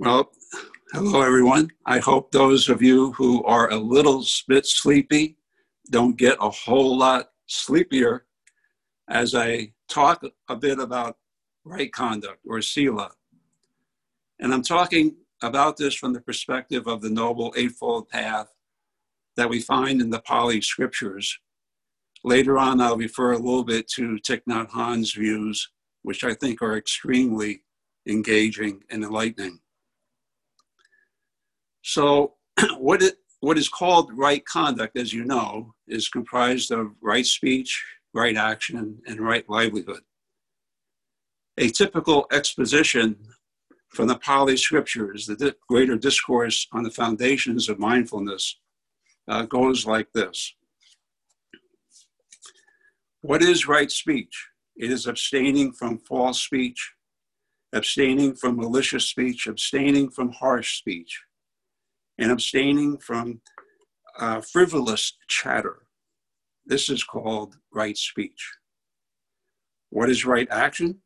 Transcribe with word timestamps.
Well, 0.00 0.30
hello 0.92 1.22
everyone. 1.22 1.72
I 1.84 1.98
hope 1.98 2.30
those 2.30 2.68
of 2.68 2.80
you 2.80 3.10
who 3.14 3.42
are 3.42 3.68
a 3.72 3.76
little 3.76 4.24
bit 4.46 4.64
sleepy 4.64 5.38
don't 5.90 6.16
get 6.16 6.36
a 6.40 6.48
whole 6.50 6.96
lot 6.96 7.30
sleepier 7.46 8.24
as 9.08 9.34
I 9.34 9.72
talk 9.88 10.22
a 10.48 10.54
bit 10.54 10.78
about 10.78 11.16
right 11.64 11.92
conduct 11.92 12.38
or 12.46 12.62
sila. 12.62 13.10
And 14.38 14.54
I'm 14.54 14.62
talking 14.62 15.16
about 15.42 15.76
this 15.76 15.96
from 15.96 16.12
the 16.12 16.20
perspective 16.20 16.86
of 16.86 17.00
the 17.00 17.10
Noble 17.10 17.52
Eightfold 17.56 18.08
Path 18.08 18.54
that 19.36 19.50
we 19.50 19.60
find 19.60 20.00
in 20.00 20.10
the 20.10 20.20
Pali 20.20 20.60
scriptures. 20.60 21.40
Later 22.22 22.56
on, 22.56 22.80
I'll 22.80 22.96
refer 22.96 23.32
a 23.32 23.38
little 23.38 23.64
bit 23.64 23.88
to 23.94 24.20
Thich 24.24 24.42
Nhat 24.48 24.70
Hanh's 24.70 25.14
views, 25.14 25.68
which 26.02 26.22
I 26.22 26.34
think 26.34 26.62
are 26.62 26.76
extremely 26.76 27.64
engaging 28.06 28.84
and 28.90 29.02
enlightening. 29.02 29.58
So, 31.82 32.34
what 32.78 33.02
it 33.02 33.16
what 33.40 33.58
is 33.58 33.68
called 33.68 34.10
right 34.16 34.44
conduct, 34.44 34.96
as 34.96 35.12
you 35.12 35.24
know, 35.24 35.74
is 35.86 36.08
comprised 36.08 36.70
of 36.72 36.88
right 37.00 37.26
speech, 37.26 37.84
right 38.12 38.36
action, 38.36 39.00
and 39.06 39.20
right 39.20 39.48
livelihood. 39.48 40.00
A 41.56 41.68
typical 41.68 42.26
exposition 42.32 43.16
from 43.90 44.08
the 44.08 44.18
Pali 44.18 44.56
scriptures, 44.56 45.26
the 45.26 45.54
greater 45.68 45.96
discourse 45.96 46.66
on 46.72 46.82
the 46.82 46.90
foundations 46.90 47.68
of 47.68 47.78
mindfulness, 47.78 48.58
uh, 49.28 49.42
goes 49.42 49.86
like 49.86 50.10
this 50.12 50.54
What 53.20 53.42
is 53.42 53.68
right 53.68 53.90
speech? 53.90 54.48
It 54.76 54.90
is 54.90 55.06
abstaining 55.06 55.72
from 55.72 55.98
false 55.98 56.40
speech, 56.40 56.92
abstaining 57.72 58.34
from 58.34 58.56
malicious 58.56 59.06
speech, 59.06 59.46
abstaining 59.46 60.10
from 60.10 60.32
harsh 60.32 60.78
speech 60.78 61.22
and 62.18 62.32
abstaining 62.32 62.98
from 62.98 63.40
uh, 64.18 64.40
frivolous 64.40 65.16
chatter. 65.28 65.82
This 66.66 66.88
is 66.88 67.04
called 67.04 67.56
right 67.72 67.96
speech. 67.96 68.52
What 69.90 70.10
is 70.10 70.26
right 70.26 70.48
action? 70.50 71.00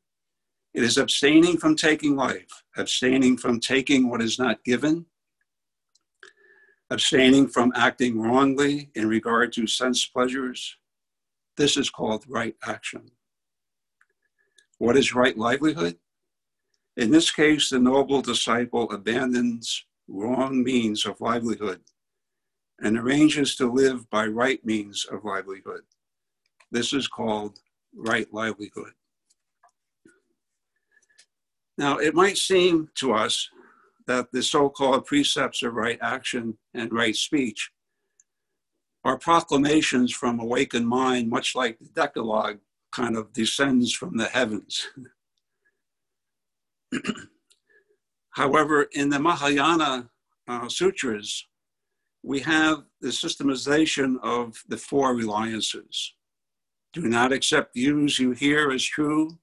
It 0.75 0.83
is 0.83 0.97
abstaining 0.97 1.59
from 1.59 1.77
taking 1.77 2.17
life, 2.17 2.65
abstaining 2.77 3.37
from 3.37 3.61
taking 3.61 4.09
what 4.09 4.23
is 4.23 4.39
not 4.39 4.65
given, 4.65 5.07
abstaining 6.91 7.47
from 7.47 7.73
acting 7.77 8.21
wrongly 8.21 8.91
in 8.95 9.07
regard 9.07 9.53
to 9.53 9.67
sense 9.67 10.07
pleasures. 10.07 10.77
This 11.59 11.77
is 11.77 11.91
called 11.91 12.25
right 12.27 12.57
action. 12.65 13.11
What 14.79 14.97
is 14.97 15.15
right 15.15 15.37
livelihood? 15.37 15.99
In 16.97 17.11
this 17.11 17.31
case, 17.31 17.71
the 17.71 17.79
noble 17.79 18.23
disciple 18.23 18.91
abandons 18.91 19.85
wrong 20.08 20.62
means 20.62 21.06
of 21.06 21.20
livelihood 21.20 21.81
and 22.81 22.98
arranges 22.98 23.55
to 23.56 23.70
live 23.70 24.09
by 24.11 24.27
right 24.27 24.64
means 24.64 25.06
of 25.11 25.25
livelihood. 25.25 25.83
This 26.70 26.92
is 26.92 27.06
called 27.06 27.59
right 27.94 28.33
livelihood. 28.33 28.92
Now, 31.78 31.98
it 31.98 32.14
might 32.14 32.36
seem 32.36 32.91
to 32.97 33.12
us 33.12 33.48
that 34.06 34.33
the 34.33 34.42
so 34.42 34.69
called 34.69 35.06
precepts 35.06 35.62
of 35.62 35.75
right 35.75 35.98
action 36.03 36.59
and 36.75 36.92
right 36.92 37.16
speech 37.16 37.70
are 39.05 39.19
proclamations 39.19 40.12
from 40.12 40.39
awakened 40.41 40.89
mind, 40.89 41.28
much 41.28 41.55
like 41.55 41.78
the 41.78 41.89
Decalogue 41.89 42.59
kind 42.92 43.16
of 43.16 43.33
descends 43.33 43.92
from 43.92 44.16
the 44.16 44.27
heavens. 44.27 44.87
However, 48.33 48.88
in 48.92 49.08
the 49.08 49.19
Mahayana 49.19 50.11
uh, 50.48 50.69
sutras, 50.69 51.47
we 52.22 52.41
have 52.41 52.84
the 53.00 53.09
systemization 53.09 54.16
of 54.22 54.62
the 54.69 54.76
four 54.76 55.15
reliances. 55.15 56.15
Do 56.92 57.03
not 57.03 57.32
accept 57.32 57.75
views 57.75 58.19
you 58.19 58.32
hear 58.32 58.71
as 58.71 58.84
true 58.84 59.38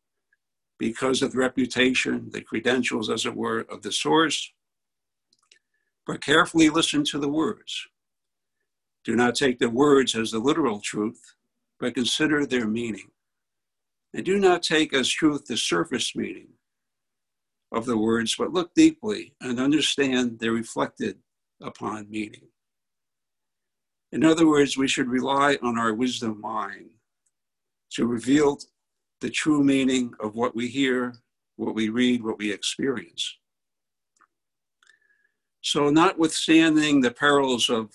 because 0.77 1.21
of 1.21 1.33
the 1.33 1.37
reputation, 1.37 2.29
the 2.31 2.41
credentials, 2.41 3.09
as 3.09 3.25
it 3.25 3.35
were, 3.35 3.61
of 3.69 3.81
the 3.81 3.91
source, 3.91 4.51
but 6.07 6.23
carefully 6.23 6.69
listen 6.69 7.03
to 7.05 7.19
the 7.19 7.27
words. 7.27 7.87
Do 9.03 9.15
not 9.15 9.35
take 9.35 9.59
the 9.59 9.69
words 9.69 10.15
as 10.15 10.31
the 10.31 10.39
literal 10.39 10.79
truth, 10.79 11.21
but 11.79 11.95
consider 11.95 12.45
their 12.45 12.67
meaning. 12.67 13.11
And 14.13 14.25
do 14.25 14.39
not 14.39 14.63
take 14.63 14.93
as 14.93 15.09
truth 15.09 15.45
the 15.45 15.57
surface 15.57 16.15
meaning, 16.15 16.47
of 17.71 17.85
the 17.85 17.97
words, 17.97 18.35
but 18.37 18.53
look 18.53 18.73
deeply 18.73 19.33
and 19.41 19.59
understand 19.59 20.39
their 20.39 20.51
reflected 20.51 21.17
upon 21.61 22.09
meaning. 22.09 22.47
In 24.11 24.23
other 24.23 24.47
words, 24.47 24.77
we 24.77 24.87
should 24.87 25.07
rely 25.07 25.57
on 25.61 25.77
our 25.77 25.93
wisdom 25.93 26.41
mind 26.41 26.89
to 27.91 28.07
reveal 28.07 28.57
the 29.21 29.29
true 29.29 29.63
meaning 29.63 30.13
of 30.19 30.35
what 30.35 30.55
we 30.55 30.67
hear, 30.67 31.13
what 31.57 31.75
we 31.75 31.89
read, 31.89 32.23
what 32.23 32.39
we 32.39 32.51
experience. 32.51 33.37
So, 35.61 35.89
notwithstanding 35.89 37.01
the 37.01 37.11
perils 37.11 37.69
of 37.69 37.91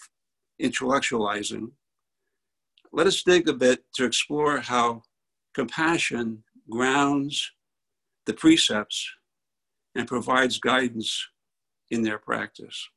intellectualizing, 0.61 1.71
let 2.93 3.07
us 3.07 3.23
dig 3.23 3.49
a 3.49 3.55
bit 3.55 3.85
to 3.95 4.05
explore 4.05 4.61
how 4.61 5.03
compassion 5.55 6.45
grounds 6.71 7.51
the 8.27 8.35
precepts 8.35 9.11
and 9.95 10.09
provides 10.09 10.59
guidance 10.59 11.29
in 11.91 12.03
their 12.03 12.19
practice. 12.19 12.89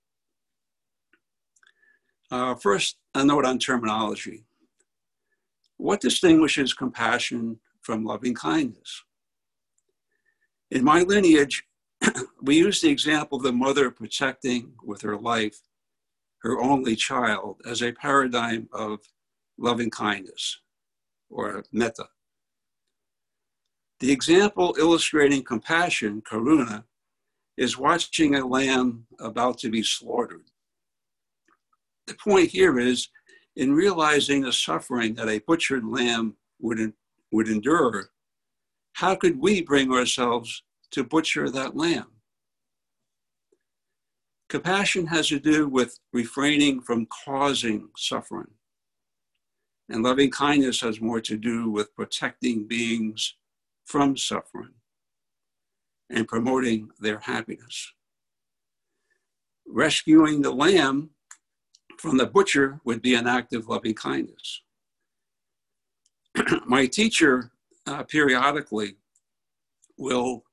Uh, 2.31 2.56
first, 2.56 2.97
a 3.16 3.24
note 3.24 3.46
on 3.46 3.59
terminology. 3.59 4.46
What 5.78 6.02
distinguishes 6.02 6.74
compassion 6.74 7.59
from 7.81 8.03
loving 8.03 8.34
kindness? 8.34 9.03
In 10.72 10.84
my 10.84 11.03
lineage, 11.03 11.63
we 12.41 12.57
use 12.57 12.81
the 12.81 12.90
example 12.90 13.38
of 13.38 13.44
the 13.44 13.53
mother 13.53 13.90
protecting 13.91 14.74
with 14.84 15.02
her 15.02 15.18
life 15.18 15.59
her 16.47 16.62
only 16.62 16.96
child 16.96 17.62
as 17.66 17.81
a 17.81 17.91
paradigm 17.91 18.69
of 18.72 19.00
loving 19.57 19.90
kindness 19.90 20.59
or 21.30 21.63
metta. 21.72 22.06
The 24.00 24.12
example 24.12 24.75
illustrating 24.78 25.44
compassion, 25.44 26.22
karuna, 26.22 26.84
is 27.58 27.78
watching 27.78 28.35
a 28.35 28.46
lamb 28.46 29.08
about 29.19 29.58
to 29.59 29.69
be 29.69 29.81
slaughtered. 29.81 30.46
The 32.06 32.13
point 32.13 32.50
here 32.50 32.80
is 32.80 33.09
in 33.56 33.74
realizing 33.74 34.41
the 34.41 34.53
suffering 34.53 35.16
that 35.16 35.28
a 35.28 35.40
butchered 35.40 35.84
lamb 35.84 36.36
would, 36.59 36.94
would 37.31 37.47
endure, 37.47 38.12
how 38.94 39.16
could 39.16 39.40
we 39.40 39.62
bring 39.63 39.91
ourselves 39.91 40.63
to 40.91 41.03
butcher 41.03 41.50
that 41.50 41.75
lamb? 41.75 42.12
Compassion 44.47 45.07
has 45.07 45.28
to 45.28 45.40
do 45.40 45.68
with 45.68 46.00
refraining 46.13 46.81
from 46.81 47.07
causing 47.25 47.90
suffering. 47.97 48.52
And 49.90 50.03
loving 50.03 50.30
kindness 50.30 50.81
has 50.81 51.02
more 51.02 51.19
to 51.22 51.36
do 51.36 51.69
with 51.69 51.96
protecting 51.96 52.68
beings 52.68 53.36
from 53.88 54.18
suffering 54.18 54.74
and 56.09 56.28
promoting 56.28 56.90
their 57.00 57.20
happiness. 57.20 57.94
Rescuing 59.66 60.42
the 60.42 60.52
lamb 60.52 61.09
from 61.98 62.18
the 62.18 62.25
butcher 62.25 62.80
would 62.84 63.02
be 63.02 63.16
an 63.16 63.28
act 63.28 63.53
of 63.53 63.68
loving 63.68 63.94
kindness. 63.94 64.62
My 66.66 66.86
teacher 66.86 67.52
uh, 67.86 68.03
periodically 68.03 68.98
will 69.98 70.44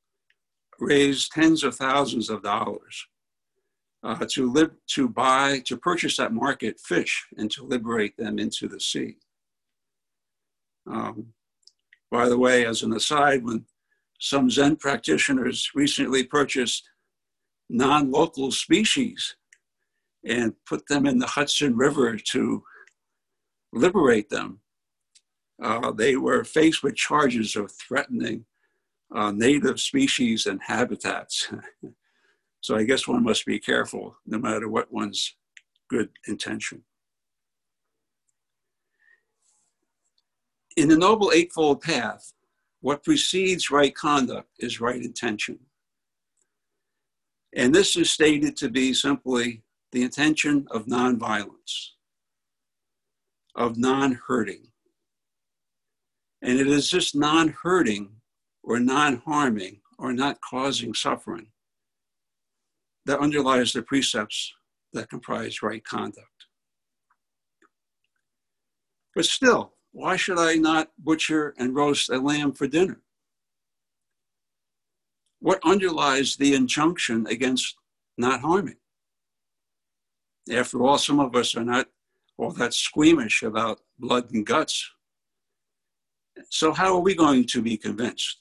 raise 0.79 1.29
tens 1.29 1.65
of 1.65 1.75
thousands 1.75 2.31
of 2.31 2.43
dollars 2.43 3.07
uh, 4.05 4.25
to 4.31 4.51
live 4.51 4.71
to 4.87 5.09
buy 5.09 5.61
to 5.67 5.77
purchase 5.77 6.21
at 6.21 6.33
market 6.33 6.79
fish 6.79 7.27
and 7.37 7.51
to 7.51 7.65
liberate 7.65 8.17
them 8.17 8.39
into 8.39 8.69
the 8.69 8.81
sea. 8.81 9.17
Um, 10.87 11.33
by 12.15 12.29
the 12.29 12.39
way, 12.39 12.65
as 12.65 12.85
an 12.85 12.93
aside, 12.93 13.43
when 13.43 13.65
some 14.21 14.49
Zen 14.49 14.77
practitioners 14.77 15.73
recently 15.75 16.23
purchased 16.23 16.89
non 17.69 18.13
local 18.13 18.53
species 18.53 19.35
and 20.25 20.55
put 20.65 20.87
them 20.87 21.07
in 21.07 21.19
the 21.19 21.27
Hudson 21.27 21.77
River 21.77 22.17
to 22.17 22.63
liberate 23.73 24.31
them. 24.31 24.61
Uh, 25.61 25.91
they 25.91 26.15
were 26.15 26.45
faced 26.45 26.85
with 26.85 26.95
charges 26.95 27.57
of 27.57 27.73
threatening 27.73 28.45
uh, 29.13 29.33
native 29.33 29.81
species 29.81 30.47
and 30.47 30.61
habitats. 30.63 31.49
so 32.61 32.77
I 32.77 32.85
guess 32.85 33.09
one 33.09 33.25
must 33.25 33.45
be 33.45 33.59
careful 33.59 34.17
no 34.25 34.39
matter 34.39 34.69
what 34.69 34.93
one's 34.93 35.35
good 35.91 36.11
intention. 36.29 36.85
In 40.77 40.89
the 40.89 40.97
Noble 40.97 41.31
Eightfold 41.33 41.83
Path, 41.83 42.33
what 42.81 43.05
precedes 43.05 43.71
right 43.71 43.95
conduct 43.95 44.49
is 44.59 44.81
right 44.81 45.01
intention. 45.01 45.59
And 47.55 47.73
this 47.73 47.97
is 47.97 48.11
stated 48.11 48.57
to 48.57 48.69
be 48.69 48.93
simply 48.93 49.63
the 49.93 50.03
intention 50.03 50.67
of 50.73 50.87
nonviolence, 50.87 51.91
of 53.55 53.79
non 53.79 54.19
hurting. 54.27 54.67
And 56.43 56.59
it 56.59 56.67
is 56.67 56.91
this 56.91 57.15
non 57.15 57.55
hurting 57.63 58.11
or 58.65 58.81
non 58.81 59.19
harming 59.19 59.81
or 59.97 60.13
not 60.13 60.41
causing 60.41 60.93
suffering 60.93 61.47
that 63.07 63.21
underlies 63.21 63.73
the 63.73 63.83
precepts 63.83 64.53
that 64.93 65.09
comprise 65.09 65.63
right 65.63 65.85
conduct. 65.85 66.29
But 69.15 69.27
still, 69.27 69.74
why 69.95 70.17
should 70.17 70.41
I 70.41 70.57
not 70.57 70.91
butcher 70.99 71.55
and 71.57 71.73
roast 71.73 72.11
a 72.11 72.19
lamb 72.19 72.53
for 72.53 72.67
dinner? 72.67 73.01
What 75.39 75.61
underlies 75.65 76.35
the 76.35 76.55
injunction 76.55 77.29
against 77.29 77.77
not 78.19 78.41
harming? 78.41 78.79
After 80.53 80.83
all, 80.83 80.99
some 80.99 81.21
of 81.21 81.37
us 81.37 81.55
are 81.55 81.65
not 81.65 81.87
all 82.37 82.51
that 82.51 82.75
squeamish 82.75 83.45
about 83.45 83.83
blood 83.97 84.33
and 84.33 84.45
guts. 84.45 84.91
So, 86.51 86.73
how 86.73 86.97
are 86.97 87.01
we 87.01 87.15
going 87.15 87.47
to 87.47 87.63
be 87.63 87.77
convinced 87.77 88.39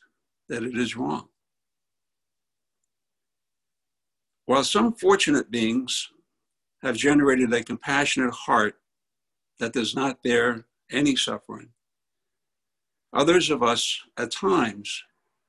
that 0.50 0.64
it 0.64 0.76
is 0.76 0.98
wrong? 0.98 1.28
While 4.48 4.64
some 4.64 4.94
fortunate 4.94 5.52
beings 5.52 6.10
have 6.82 6.98
generated 6.98 7.54
a 7.54 7.64
compassionate 7.64 8.34
heart 8.34 8.80
that 9.60 9.74
does 9.74 9.96
not 9.96 10.24
bear 10.24 10.66
any 10.92 11.16
suffering, 11.16 11.70
others 13.14 13.50
of 13.50 13.64
us 13.64 14.00
at 14.18 14.32
times 14.32 15.04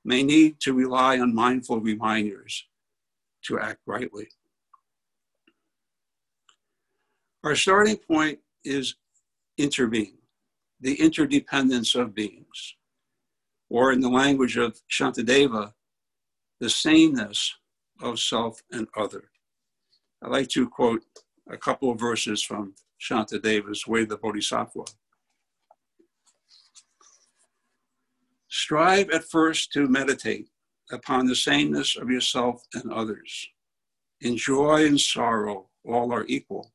may 0.04 0.22
need 0.22 0.60
to 0.60 0.74
rely 0.74 1.18
on 1.18 1.34
mindful 1.34 1.80
reminders 1.80 2.66
to 3.42 3.58
act 3.58 3.80
rightly. 3.86 4.28
Our 7.42 7.56
starting 7.56 7.96
point 7.96 8.38
is 8.64 8.96
interbeing, 9.60 10.16
the 10.80 10.94
interdependence 10.94 11.94
of 11.94 12.14
beings, 12.14 12.76
or 13.68 13.92
in 13.92 14.00
the 14.00 14.08
language 14.08 14.56
of 14.56 14.80
Shantideva, 14.90 15.72
the 16.60 16.70
sameness 16.70 17.54
of 18.02 18.18
self 18.18 18.62
and 18.72 18.88
other. 18.96 19.30
I'd 20.22 20.30
like 20.30 20.48
to 20.50 20.68
quote 20.68 21.02
a 21.50 21.56
couple 21.56 21.90
of 21.90 22.00
verses 22.00 22.42
from 22.42 22.74
Shantideva's 22.98 23.86
Way 23.86 24.02
of 24.02 24.08
the 24.08 24.16
Bodhisattva. 24.16 24.84
Strive 28.56 29.10
at 29.10 29.24
first 29.24 29.72
to 29.72 29.88
meditate 29.88 30.48
upon 30.92 31.26
the 31.26 31.34
sameness 31.34 31.96
of 31.96 32.08
yourself 32.08 32.62
and 32.72 32.92
others. 32.92 33.48
In 34.20 34.36
joy 34.36 34.86
and 34.86 34.98
sorrow, 34.98 35.70
all 35.84 36.12
are 36.12 36.24
equal. 36.28 36.72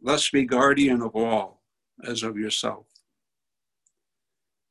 Thus 0.00 0.28
be 0.30 0.44
guardian 0.44 1.00
of 1.00 1.14
all 1.14 1.62
as 2.02 2.24
of 2.24 2.36
yourself. 2.36 2.88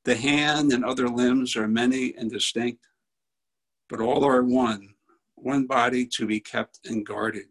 The 0.04 0.18
hand 0.18 0.74
and 0.74 0.84
other 0.84 1.08
limbs 1.08 1.56
are 1.56 1.70
many 1.70 2.16
and 2.18 2.30
distinct, 2.30 2.86
but 3.88 4.02
all 4.02 4.26
are 4.26 4.44
one, 4.44 4.96
one 5.36 5.68
body 5.68 6.06
to 6.18 6.26
be 6.26 6.42
kept 6.42 6.82
and 6.84 7.06
guarded. 7.06 7.48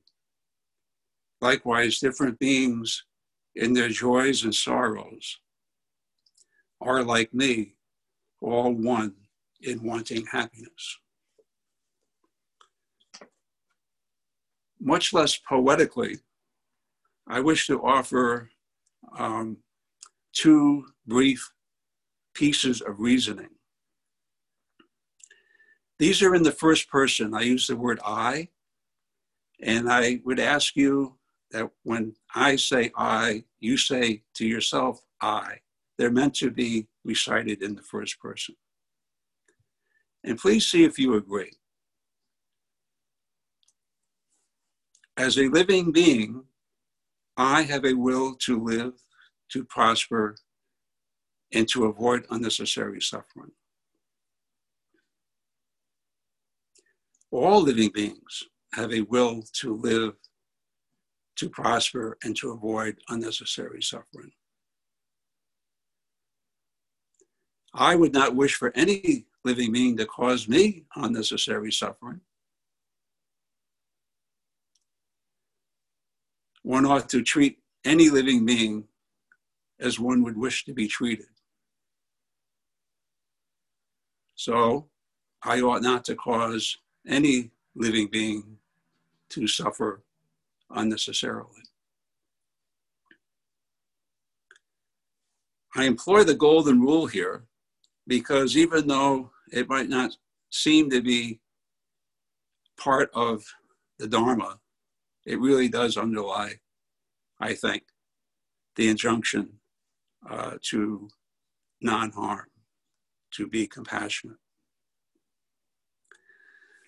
Likewise, 1.41 2.01
different 2.01 2.39
beings 2.39 3.03
in 3.57 3.73
their 3.73 3.89
joys 3.89 4.45
and 4.45 4.55
sorrows 4.55 5.39
are 6.83 7.03
like 7.03 7.33
me, 7.33 7.77
all 8.41 8.73
one 8.73 9.15
in 9.63 9.83
wanting 9.83 10.27
happiness. 10.27 10.99
Much 14.81 15.13
less 15.13 15.37
poetically, 15.37 16.19
I 17.27 17.41
wish 17.41 17.67
to 17.67 17.83
offer 17.83 18.51
um, 19.19 19.59
two 20.33 20.87
brief 21.07 21.53
pieces 22.35 22.81
of 22.81 22.99
reasoning. 22.99 23.51
These 25.99 26.23
are 26.23 26.35
in 26.35 26.43
the 26.43 26.53
first 26.53 26.89
person. 26.89 27.35
I 27.35 27.43
use 27.43 27.67
the 27.67 27.77
word 27.77 28.01
I, 28.05 28.49
and 29.63 29.93
I 29.93 30.21
would 30.25 30.41
ask 30.41 30.75
you 30.75 31.19
that 31.51 31.71
when 31.83 32.15
I 32.35 32.57
say 32.57 32.91
I, 32.97 33.45
you 33.59 33.77
say 33.77 34.23
to 34.35 34.47
yourself 34.47 35.03
I. 35.21 35.59
They're 35.99 36.11
meant 36.11 36.35
to 36.37 36.51
be 36.51 36.87
recited 37.05 37.62
in 37.62 37.75
the 37.75 37.82
first 37.82 38.20
person. 38.20 38.55
And 40.25 40.38
please 40.38 40.70
see 40.70 40.85
if 40.85 40.99
you 40.99 41.14
agree. 41.14 41.52
As 45.17 45.38
a 45.38 45.49
living 45.49 45.93
being, 45.93 46.44
I 47.37 47.62
have 47.62 47.85
a 47.85 47.94
will 47.94 48.35
to 48.47 48.62
live, 48.62 48.93
to 49.52 49.64
prosper, 49.64 50.37
and 51.52 51.69
to 51.69 51.87
avoid 51.87 52.26
unnecessary 52.31 53.00
suffering. 53.00 53.52
All 57.31 57.62
living 57.62 57.91
beings 57.93 58.44
have 58.75 58.93
a 58.93 59.02
will 59.02 59.43
to 59.55 59.75
live, 59.75 60.14
to 61.37 61.49
prosper, 61.49 62.19
and 62.25 62.37
to 62.37 62.50
avoid 62.50 62.99
unnecessary 63.08 63.82
suffering. 63.82 64.32
I 67.73 67.95
would 67.95 68.13
not 68.13 68.35
wish 68.35 68.55
for 68.55 68.73
any 68.75 69.27
living 69.45 69.73
being 69.73 69.97
to 69.97 70.07
cause 70.07 70.49
me 70.49 70.85
unnecessary 70.97 71.73
suffering. 71.73 72.21
One 76.63 76.85
ought 76.85 77.09
to 77.11 77.23
treat 77.23 77.59
any 77.85 78.11
living 78.11 78.45
being 78.45 78.85
as 79.79 79.99
one 79.99 80.23
would 80.23 80.37
wish 80.37 80.65
to 80.67 80.75
be 80.75 80.87
treated. 80.87 81.27
So 84.35 84.89
I 85.43 85.61
ought 85.61 85.83
not 85.83 86.05
to 86.07 86.15
cause 86.15 86.77
any 87.07 87.51
living 87.75 88.09
being 88.09 88.59
to 89.31 89.47
suffer 89.47 90.03
unnecessarily. 90.71 91.63
I 95.75 95.85
employ 95.85 96.25
the 96.25 96.35
golden 96.35 96.81
rule 96.81 97.07
here 97.07 97.45
because 98.11 98.57
even 98.57 98.89
though 98.89 99.31
it 99.53 99.69
might 99.69 99.88
not 99.88 100.17
seem 100.50 100.90
to 100.90 101.00
be 101.00 101.38
part 102.76 103.09
of 103.14 103.45
the 104.00 104.09
Dharma, 104.09 104.59
it 105.26 105.38
really 105.38 105.69
does 105.69 105.97
underlie, 105.97 106.55
I 107.38 107.55
think, 107.55 107.85
the 108.75 108.88
injunction 108.88 109.49
uh, 110.29 110.57
to 110.71 111.09
non 111.81 112.11
harm, 112.11 112.49
to 113.35 113.47
be 113.47 113.69
compassionate. 113.69 114.38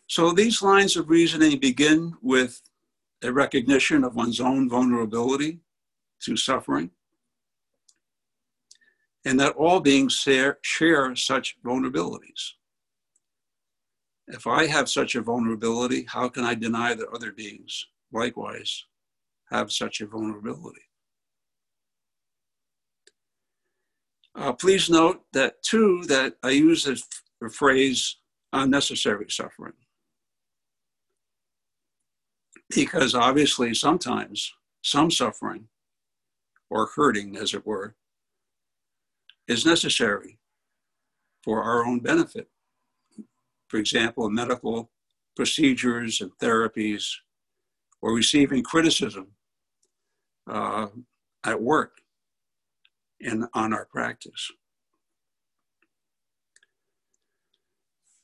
So 0.09 0.33
these 0.33 0.61
lines 0.61 0.97
of 0.97 1.09
reasoning 1.09 1.61
begin 1.61 2.15
with 2.21 2.61
a 3.23 3.33
recognition 3.33 4.03
of 4.03 4.17
one's 4.17 4.41
own 4.41 4.69
vulnerability 4.69 5.61
to 6.23 6.37
suffering 6.37 6.91
and 9.25 9.39
that 9.39 9.55
all 9.55 9.81
beings 9.81 10.15
share, 10.15 10.59
share 10.63 11.15
such 11.15 11.57
vulnerabilities. 11.65 12.53
If 14.29 14.47
I 14.47 14.67
have 14.67 14.89
such 14.89 15.15
a 15.15 15.21
vulnerability, 15.21 16.07
how 16.09 16.29
can 16.29 16.45
I 16.45 16.55
deny 16.55 16.95
that 16.95 17.09
other 17.15 17.33
beings 17.33 17.87
likewise 18.13 18.85
have 19.51 19.71
such 19.71 20.01
a 20.01 20.07
vulnerability? 20.07 20.83
Uh, 24.35 24.53
please 24.53 24.89
note 24.89 25.23
that 25.33 25.63
too, 25.63 26.03
that 26.09 26.37
I 26.43 26.51
use 26.51 26.85
the 26.85 27.51
phrase 27.51 28.17
unnecessary 28.53 29.27
suffering. 29.29 29.75
Because 32.75 33.15
obviously 33.15 33.75
sometimes 33.75 34.53
some 34.83 35.11
suffering 35.11 35.69
or 36.71 36.89
hurting, 36.97 37.37
as 37.37 37.53
it 37.53 37.67
were, 37.67 37.95
is 39.49 39.67
necessary 39.67 40.39
for 41.43 41.63
our 41.63 41.85
own 41.85 42.01
benefit. 42.01 42.49
For 43.69 43.79
example, 43.79 44.29
medical 44.31 44.91
procedures 45.35 46.21
and 46.21 46.31
therapies, 46.39 47.11
or 48.01 48.13
receiving 48.13 48.63
criticism 48.63 49.29
uh, 50.51 50.89
at 51.45 51.61
work 51.61 51.99
and 53.21 53.47
on 53.55 53.73
our 53.73 53.87
practice. 53.87 54.51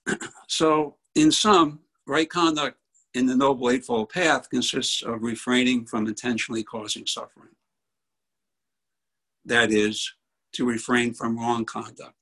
so, 0.49 0.97
in 1.15 1.31
sum, 1.31 1.81
right 2.07 2.29
conduct 2.29 2.77
in 3.15 3.27
the 3.27 3.37
Noble 3.37 3.71
Eightfold 3.71 4.11
Path 4.11 4.51
consists 4.51 5.03
of 5.03 5.23
refraining 5.23 5.87
from 5.87 6.07
intentionally 6.07 6.63
causing 6.63 7.07
suffering. 7.07 7.51
That 9.45 9.71
is, 9.73 10.13
to 10.52 10.64
refrain 10.64 11.12
from 11.14 11.38
wrong 11.38 11.64
conduct. 11.64 12.14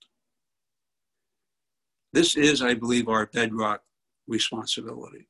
This 2.12 2.36
is, 2.36 2.62
I 2.62 2.74
believe, 2.74 3.08
our 3.08 3.26
bedrock 3.26 3.82
responsibility. 4.26 5.28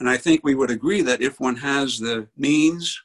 And 0.00 0.08
I 0.08 0.16
think 0.16 0.40
we 0.42 0.54
would 0.54 0.70
agree 0.70 1.02
that 1.02 1.22
if 1.22 1.38
one 1.38 1.56
has 1.56 1.98
the 1.98 2.28
means, 2.36 3.00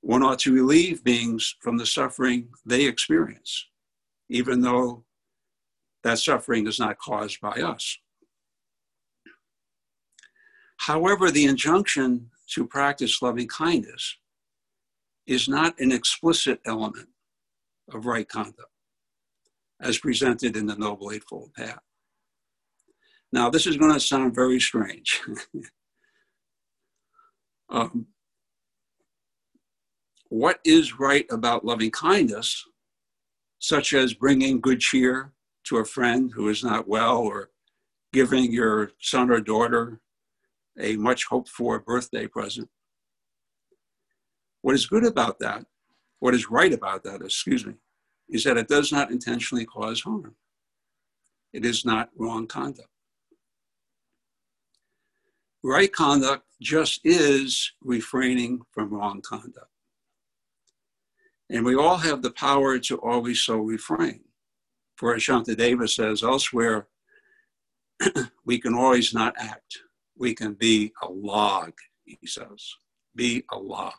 one 0.00 0.22
ought 0.22 0.38
to 0.40 0.52
relieve 0.52 1.04
beings 1.04 1.54
from 1.60 1.76
the 1.76 1.86
suffering 1.86 2.48
they 2.64 2.84
experience, 2.84 3.66
even 4.28 4.60
though 4.60 5.04
that 6.04 6.18
suffering 6.18 6.66
is 6.66 6.78
not 6.78 6.98
caused 6.98 7.40
by 7.40 7.52
us. 7.52 7.98
However, 10.78 11.30
the 11.30 11.44
injunction 11.44 12.30
to 12.54 12.66
practice 12.66 13.20
loving 13.20 13.48
kindness 13.48 14.16
is 15.28 15.46
not 15.46 15.78
an 15.78 15.92
explicit 15.92 16.58
element 16.64 17.08
of 17.92 18.06
right 18.06 18.28
conduct 18.28 18.72
as 19.80 19.98
presented 19.98 20.56
in 20.56 20.66
the 20.66 20.74
Noble 20.74 21.12
Eightfold 21.12 21.52
Path. 21.54 21.78
Now, 23.30 23.50
this 23.50 23.66
is 23.66 23.76
going 23.76 23.92
to 23.92 24.00
sound 24.00 24.34
very 24.34 24.58
strange. 24.58 25.20
um, 27.68 28.06
what 30.30 30.60
is 30.64 30.98
right 30.98 31.26
about 31.30 31.64
loving 31.64 31.90
kindness, 31.90 32.64
such 33.58 33.92
as 33.92 34.14
bringing 34.14 34.60
good 34.60 34.80
cheer 34.80 35.32
to 35.64 35.76
a 35.76 35.84
friend 35.84 36.32
who 36.34 36.48
is 36.48 36.64
not 36.64 36.88
well, 36.88 37.18
or 37.18 37.50
giving 38.14 38.50
your 38.50 38.92
son 38.98 39.30
or 39.30 39.40
daughter 39.40 40.00
a 40.80 40.96
much 40.96 41.26
hoped 41.26 41.50
for 41.50 41.78
birthday 41.80 42.26
present? 42.26 42.70
What 44.62 44.74
is 44.74 44.86
good 44.86 45.04
about 45.04 45.38
that, 45.40 45.64
what 46.20 46.34
is 46.34 46.50
right 46.50 46.72
about 46.72 47.04
that, 47.04 47.22
excuse 47.22 47.64
me, 47.64 47.74
is 48.28 48.44
that 48.44 48.56
it 48.56 48.68
does 48.68 48.92
not 48.92 49.10
intentionally 49.10 49.64
cause 49.64 50.00
harm. 50.00 50.34
It 51.52 51.64
is 51.64 51.84
not 51.84 52.10
wrong 52.16 52.46
conduct. 52.46 52.88
Right 55.62 55.92
conduct 55.92 56.44
just 56.60 57.00
is 57.04 57.72
refraining 57.82 58.60
from 58.72 58.92
wrong 58.92 59.20
conduct. 59.22 59.70
And 61.50 61.64
we 61.64 61.74
all 61.74 61.96
have 61.96 62.22
the 62.22 62.30
power 62.32 62.78
to 62.78 62.96
always 62.98 63.40
so 63.40 63.56
refrain. 63.56 64.20
For 64.96 65.14
as 65.14 65.22
Shantideva 65.22 65.88
says 65.88 66.22
elsewhere, 66.22 66.88
we 68.44 68.58
can 68.58 68.74
always 68.74 69.14
not 69.14 69.34
act. 69.38 69.78
We 70.16 70.34
can 70.34 70.54
be 70.54 70.92
a 71.02 71.08
log, 71.08 71.72
he 72.04 72.18
says. 72.26 72.74
Be 73.14 73.44
a 73.50 73.58
log. 73.58 73.94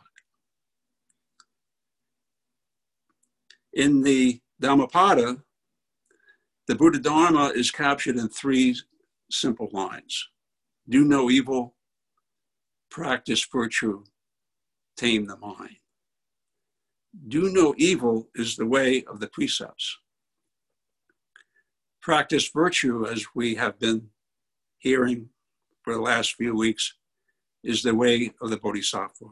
In 3.74 4.02
the 4.02 4.40
Dhammapada, 4.60 5.38
the 6.68 6.76
Buddha 6.76 7.00
Dharma 7.00 7.48
is 7.56 7.72
captured 7.72 8.18
in 8.18 8.30
three 8.30 8.76
simple 9.30 9.70
lines 9.72 10.30
do 10.90 11.06
no 11.06 11.30
evil, 11.30 11.76
practice 12.90 13.46
virtue, 13.46 14.04
tame 14.98 15.28
the 15.28 15.38
mind. 15.38 15.78
Do 17.28 17.52
no 17.52 17.76
evil 17.78 18.28
is 18.36 18.56
the 18.56 18.66
way 18.66 19.04
of 19.04 19.20
the 19.20 19.28
precepts. 19.28 19.98
Practice 22.02 22.50
virtue, 22.50 23.06
as 23.06 23.26
we 23.36 23.56
have 23.56 23.80
been 23.80 24.10
hearing 24.80 25.30
for 25.84 25.94
the 25.94 26.02
last 26.02 26.36
few 26.36 26.56
weeks, 26.56 26.96
is 27.64 27.84
the 27.84 27.94
way 27.94 28.32
of 28.42 28.50
the 28.50 28.58
Bodhisattva. 28.58 29.26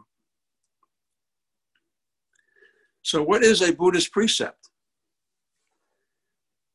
So, 3.08 3.24
what 3.24 3.42
is 3.42 3.62
a 3.62 3.72
Buddhist 3.72 4.12
precept? 4.12 4.68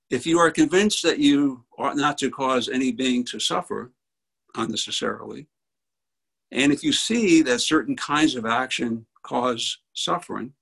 If 0.09 0.27
you 0.27 0.39
are 0.39 0.51
convinced 0.51 1.03
that 1.03 1.19
you 1.19 1.67
ought 1.77 1.97
not 1.97 2.17
to 2.19 2.31
cause 2.31 2.71
any 2.71 2.91
being 2.91 3.23
to 3.27 3.39
suffer 3.39 3.93
unnecessarily, 4.55 5.49
and 6.51 6.73
if 6.73 6.83
you 6.83 6.91
see 6.91 7.43
that 7.43 7.59
certain 7.61 7.95
kinds 7.97 8.35
of 8.35 8.47
action 8.47 9.05
cause 9.23 9.77
suffering 9.93 10.55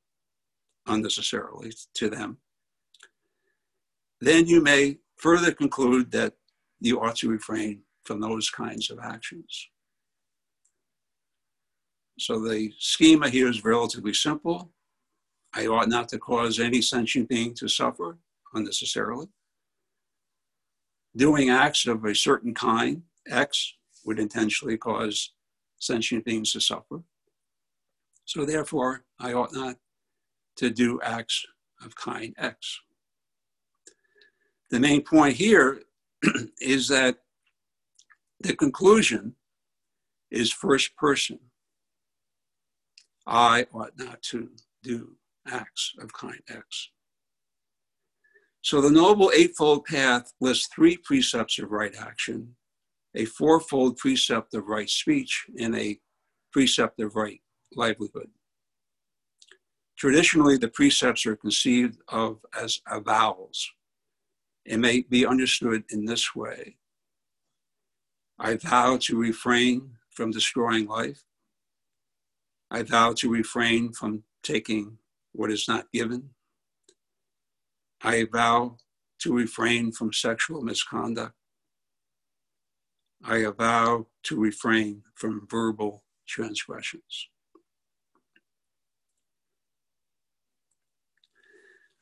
unnecessarily 0.88 1.72
to 1.94 2.10
them, 2.10 2.38
then 4.20 4.48
you 4.48 4.60
may 4.60 4.98
further 5.18 5.52
conclude 5.52 6.10
that 6.10 6.32
you 6.80 7.00
ought 7.00 7.14
to 7.14 7.30
refrain 7.30 7.82
from 8.02 8.20
those 8.20 8.50
kinds 8.50 8.90
of 8.90 8.98
actions. 8.98 9.68
So 12.18 12.40
the 12.40 12.72
schema 12.80 13.28
here 13.28 13.46
is 13.46 13.62
relatively 13.62 14.14
simple. 14.14 14.72
I 15.54 15.66
ought 15.66 15.88
not 15.88 16.08
to 16.10 16.18
cause 16.18 16.60
any 16.60 16.80
sentient 16.80 17.28
being 17.28 17.54
to 17.54 17.68
suffer 17.68 18.18
unnecessarily. 18.54 19.28
Doing 21.16 21.50
acts 21.50 21.86
of 21.86 22.04
a 22.04 22.14
certain 22.14 22.54
kind, 22.54 23.02
X, 23.28 23.74
would 24.04 24.20
intentionally 24.20 24.78
cause 24.78 25.32
sentient 25.78 26.24
beings 26.24 26.52
to 26.52 26.60
suffer. 26.60 27.02
So 28.24 28.44
therefore, 28.44 29.04
I 29.18 29.32
ought 29.32 29.52
not 29.52 29.76
to 30.56 30.70
do 30.70 31.00
acts 31.02 31.44
of 31.84 31.96
kind 31.96 32.34
X. 32.38 32.80
The 34.70 34.78
main 34.78 35.02
point 35.02 35.36
here 35.36 35.82
is 36.60 36.86
that 36.88 37.18
the 38.38 38.54
conclusion 38.54 39.34
is 40.30 40.52
first 40.52 40.96
person. 40.96 41.40
I 43.26 43.66
ought 43.72 43.98
not 43.98 44.22
to 44.22 44.50
do 44.82 45.16
acts 45.50 45.94
of 45.98 46.12
kind 46.12 46.40
X. 46.48 46.90
So 48.62 48.80
the 48.80 48.90
Noble 48.90 49.30
Eightfold 49.34 49.84
Path 49.86 50.32
lists 50.40 50.68
three 50.74 50.96
precepts 50.98 51.58
of 51.58 51.70
right 51.70 51.94
action, 51.98 52.56
a 53.14 53.24
fourfold 53.24 53.96
precept 53.96 54.54
of 54.54 54.66
right 54.66 54.88
speech, 54.88 55.46
and 55.58 55.74
a 55.74 55.98
precept 56.52 57.00
of 57.00 57.16
right 57.16 57.40
livelihood. 57.74 58.28
Traditionally, 59.96 60.56
the 60.56 60.68
precepts 60.68 61.26
are 61.26 61.36
conceived 61.36 61.98
of 62.08 62.38
as 62.58 62.80
avowals 62.86 63.70
and 64.66 64.82
may 64.82 65.02
be 65.02 65.26
understood 65.26 65.84
in 65.90 66.04
this 66.04 66.34
way 66.34 66.76
I 68.42 68.54
vow 68.54 68.96
to 69.02 69.18
refrain 69.18 69.96
from 70.08 70.30
destroying 70.30 70.86
life. 70.86 71.24
I 72.70 72.82
vow 72.82 73.12
to 73.18 73.30
refrain 73.30 73.92
from 73.92 74.22
taking 74.42 74.96
what 75.32 75.50
is 75.50 75.66
not 75.68 75.90
given. 75.92 76.30
I 78.02 78.24
vow 78.24 78.76
to 79.20 79.34
refrain 79.34 79.92
from 79.92 80.12
sexual 80.12 80.62
misconduct. 80.62 81.34
I 83.22 83.44
vow 83.44 84.06
to 84.24 84.40
refrain 84.40 85.02
from 85.14 85.46
verbal 85.50 86.04
transgressions. 86.26 87.28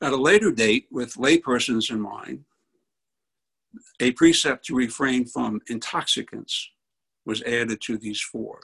At 0.01 0.13
a 0.13 0.17
later 0.17 0.51
date, 0.51 0.87
with 0.91 1.15
laypersons 1.15 1.91
in 1.91 1.99
mind, 1.99 2.45
a 3.99 4.11
precept 4.13 4.65
to 4.65 4.75
refrain 4.75 5.25
from 5.25 5.59
intoxicants 5.67 6.71
was 7.25 7.41
added 7.43 7.81
to 7.81 7.97
these 7.97 8.21
four. 8.21 8.61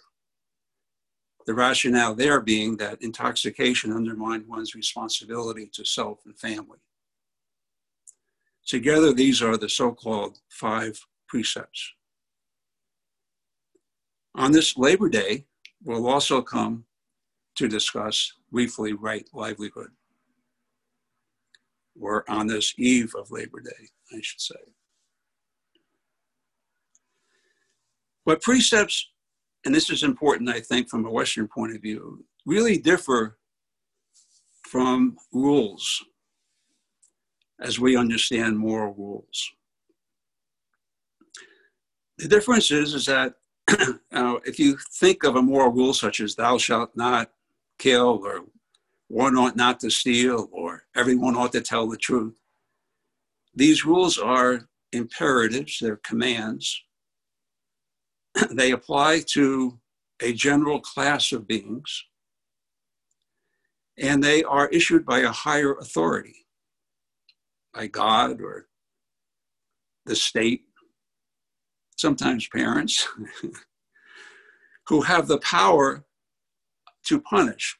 The 1.45 1.53
rationale 1.53 2.15
there 2.15 2.41
being 2.41 2.77
that 2.77 3.01
intoxication 3.01 3.91
undermined 3.91 4.47
one's 4.47 4.73
responsibility 4.73 5.69
to 5.73 5.85
self 5.85 6.25
and 6.25 6.37
family. 6.37 6.79
Together, 8.65 9.13
these 9.13 9.43
are 9.43 9.57
the 9.57 9.69
so 9.69 9.91
called 9.91 10.39
five 10.49 10.99
precepts. 11.27 11.93
On 14.33 14.51
this 14.51 14.75
Labor 14.75 15.07
Day, 15.07 15.45
we'll 15.83 16.07
also 16.07 16.41
come 16.41 16.85
to 17.55 17.67
discuss 17.67 18.33
briefly 18.51 18.93
right 18.93 19.27
livelihood, 19.33 19.91
or 21.99 22.29
on 22.29 22.47
this 22.47 22.73
eve 22.77 23.13
of 23.17 23.31
Labor 23.31 23.61
Day, 23.61 23.89
I 24.11 24.19
should 24.21 24.41
say. 24.41 24.55
But 28.25 28.41
precepts, 28.41 29.09
and 29.65 29.73
this 29.73 29.89
is 29.89 30.03
important, 30.03 30.49
I 30.49 30.59
think, 30.59 30.89
from 30.89 31.05
a 31.05 31.11
Western 31.11 31.47
point 31.47 31.75
of 31.75 31.81
view, 31.81 32.23
really 32.45 32.77
differ 32.77 33.37
from 34.63 35.17
rules 35.33 36.03
as 37.59 37.79
we 37.79 37.97
understand 37.97 38.57
moral 38.57 38.93
rules. 38.93 39.51
The 42.17 42.27
difference 42.27 42.71
is, 42.71 42.93
is 42.93 43.05
that 43.07 43.33
uh, 44.11 44.37
if 44.45 44.59
you 44.59 44.77
think 44.93 45.23
of 45.23 45.35
a 45.35 45.41
moral 45.41 45.71
rule 45.71 45.93
such 45.93 46.19
as 46.19 46.35
thou 46.35 46.57
shalt 46.57 46.95
not 46.95 47.31
kill 47.79 48.21
or 48.23 48.41
one 49.07 49.37
ought 49.37 49.55
not 49.55 49.79
to 49.79 49.89
steal 49.89 50.49
or 50.51 50.83
everyone 50.95 51.35
ought 51.35 51.51
to 51.53 51.61
tell 51.61 51.87
the 51.87 51.97
truth, 51.97 52.33
these 53.53 53.85
rules 53.85 54.17
are 54.17 54.67
imperatives, 54.91 55.79
they're 55.79 55.97
commands. 55.97 56.83
they 58.51 58.71
apply 58.71 59.21
to 59.27 59.79
a 60.21 60.33
general 60.33 60.79
class 60.79 61.31
of 61.31 61.47
beings 61.47 62.05
and 63.97 64.23
they 64.23 64.43
are 64.43 64.67
issued 64.69 65.05
by 65.05 65.19
a 65.19 65.29
higher 65.29 65.73
authority, 65.73 66.45
by 67.73 67.87
God 67.87 68.41
or 68.41 68.67
the 70.05 70.15
state 70.15 70.63
sometimes 71.97 72.47
parents. 72.47 73.07
who 74.87 75.01
have 75.01 75.27
the 75.27 75.39
power 75.39 76.05
to 77.05 77.21
punish 77.21 77.77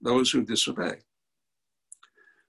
those 0.00 0.30
who 0.30 0.44
disobey. 0.44 0.96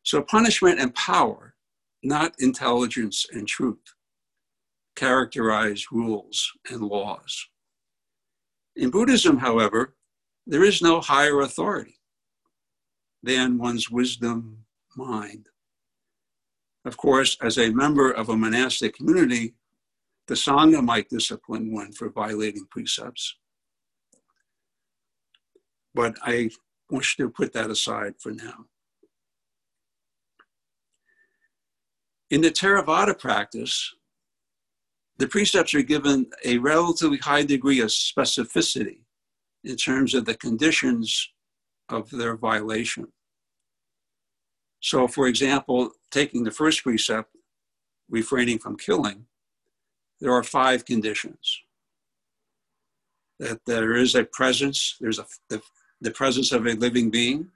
So, 0.03 0.21
punishment 0.21 0.79
and 0.79 0.93
power, 0.93 1.55
not 2.03 2.35
intelligence 2.39 3.25
and 3.31 3.47
truth, 3.47 3.94
characterize 4.95 5.91
rules 5.91 6.51
and 6.69 6.81
laws. 6.81 7.47
In 8.75 8.89
Buddhism, 8.89 9.37
however, 9.37 9.95
there 10.47 10.63
is 10.63 10.81
no 10.81 11.01
higher 11.01 11.41
authority 11.41 11.99
than 13.23 13.57
one's 13.57 13.89
wisdom 13.89 14.65
mind. 14.95 15.47
Of 16.85 16.97
course, 16.97 17.35
as 17.41 17.57
a 17.57 17.71
member 17.71 18.11
of 18.11 18.29
a 18.29 18.37
monastic 18.37 18.95
community, 18.95 19.55
the 20.27 20.35
Sangha 20.35 20.83
might 20.83 21.09
discipline 21.09 21.73
one 21.73 21.91
for 21.91 22.09
violating 22.09 22.67
precepts. 22.69 23.35
But 25.93 26.17
I 26.21 26.51
wish 26.89 27.17
to 27.17 27.29
put 27.29 27.53
that 27.53 27.71
aside 27.71 28.15
for 28.19 28.31
now. 28.31 28.65
In 32.29 32.41
the 32.41 32.51
Theravada 32.51 33.17
practice, 33.17 33.93
the 35.17 35.27
precepts 35.27 35.73
are 35.73 35.81
given 35.81 36.27
a 36.43 36.57
relatively 36.57 37.17
high 37.17 37.43
degree 37.43 37.79
of 37.79 37.89
specificity 37.89 38.99
in 39.63 39.75
terms 39.75 40.13
of 40.13 40.25
the 40.25 40.35
conditions 40.35 41.31
of 41.89 42.09
their 42.09 42.35
violation. 42.35 43.07
So, 44.81 45.07
for 45.07 45.27
example, 45.27 45.91
taking 46.11 46.43
the 46.43 46.51
first 46.51 46.83
precept, 46.83 47.35
refraining 48.09 48.59
from 48.59 48.77
killing, 48.77 49.25
there 50.21 50.33
are 50.33 50.43
five 50.43 50.85
conditions. 50.85 51.61
That 53.39 53.59
there 53.65 53.95
is 53.95 54.15
a 54.15 54.25
presence, 54.25 54.95
there's 54.99 55.19
a, 55.19 55.25
the, 55.49 55.61
the 56.01 56.11
presence 56.11 56.51
of 56.51 56.67
a 56.67 56.73
living 56.73 57.09
being, 57.09 57.49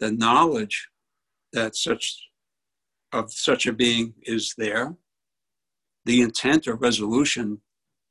the 0.00 0.10
knowledge 0.10 0.88
that 1.52 1.76
such 1.76 2.28
of 3.12 3.32
such 3.32 3.66
a 3.66 3.72
being 3.72 4.12
is 4.22 4.54
there, 4.58 4.96
the 6.04 6.20
intent 6.20 6.68
or 6.68 6.74
resolution 6.74 7.60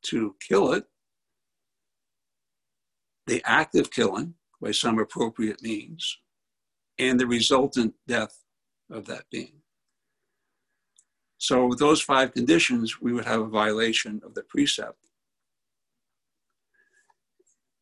to 0.04 0.36
kill 0.46 0.74
it, 0.74 0.86
the 3.28 3.42
act 3.46 3.76
of 3.76 3.92
killing 3.92 4.34
by 4.62 4.72
some 4.72 5.00
appropriate 5.00 5.62
means, 5.62 6.20
and 7.00 7.20
the 7.20 7.28
resultant 7.28 7.94
death 8.08 8.44
of 8.92 9.06
that 9.06 9.24
being. 9.32 9.62
So, 11.38 11.66
with 11.66 11.80
those 11.80 12.02
five 12.02 12.34
conditions, 12.34 13.02
we 13.02 13.12
would 13.12 13.26
have 13.26 13.42
a 13.42 13.48
violation 13.48 14.22
of 14.26 14.34
the 14.34 14.44
precept. 14.44 14.98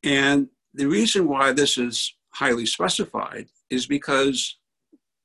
And 0.03 0.47
the 0.73 0.87
reason 0.87 1.27
why 1.27 1.51
this 1.51 1.77
is 1.77 2.15
highly 2.31 2.65
specified 2.65 3.47
is 3.69 3.85
because 3.85 4.57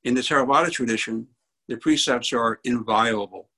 in 0.03 0.13
the 0.13 0.21
Theravada 0.21 0.71
tradition, 0.71 1.27
the 1.67 1.77
precepts 1.77 2.31
are 2.31 2.59
inviolable. 2.63 3.49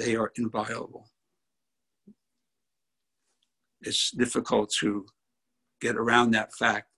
They 0.00 0.16
are 0.16 0.32
inviolable. 0.36 1.10
It's 3.82 4.10
difficult 4.12 4.72
to 4.80 5.04
get 5.82 5.94
around 5.94 6.30
that 6.30 6.54
fact, 6.54 6.88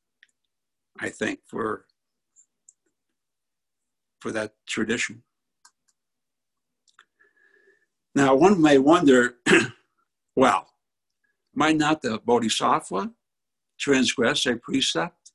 I 1.01 1.09
think, 1.09 1.41
for, 1.49 1.87
for 4.21 4.31
that 4.31 4.53
tradition. 4.69 5.25
Now, 8.15 8.37
one 8.37 8.63
may 8.63 8.79
wonder 8.79 9.35
well, 10.37 10.69
might 11.53 11.79
not 11.79 12.03
the 12.03 12.21
bodhisattva 12.25 13.11
transgress 13.81 14.47
a 14.47 14.55
precept 14.55 15.33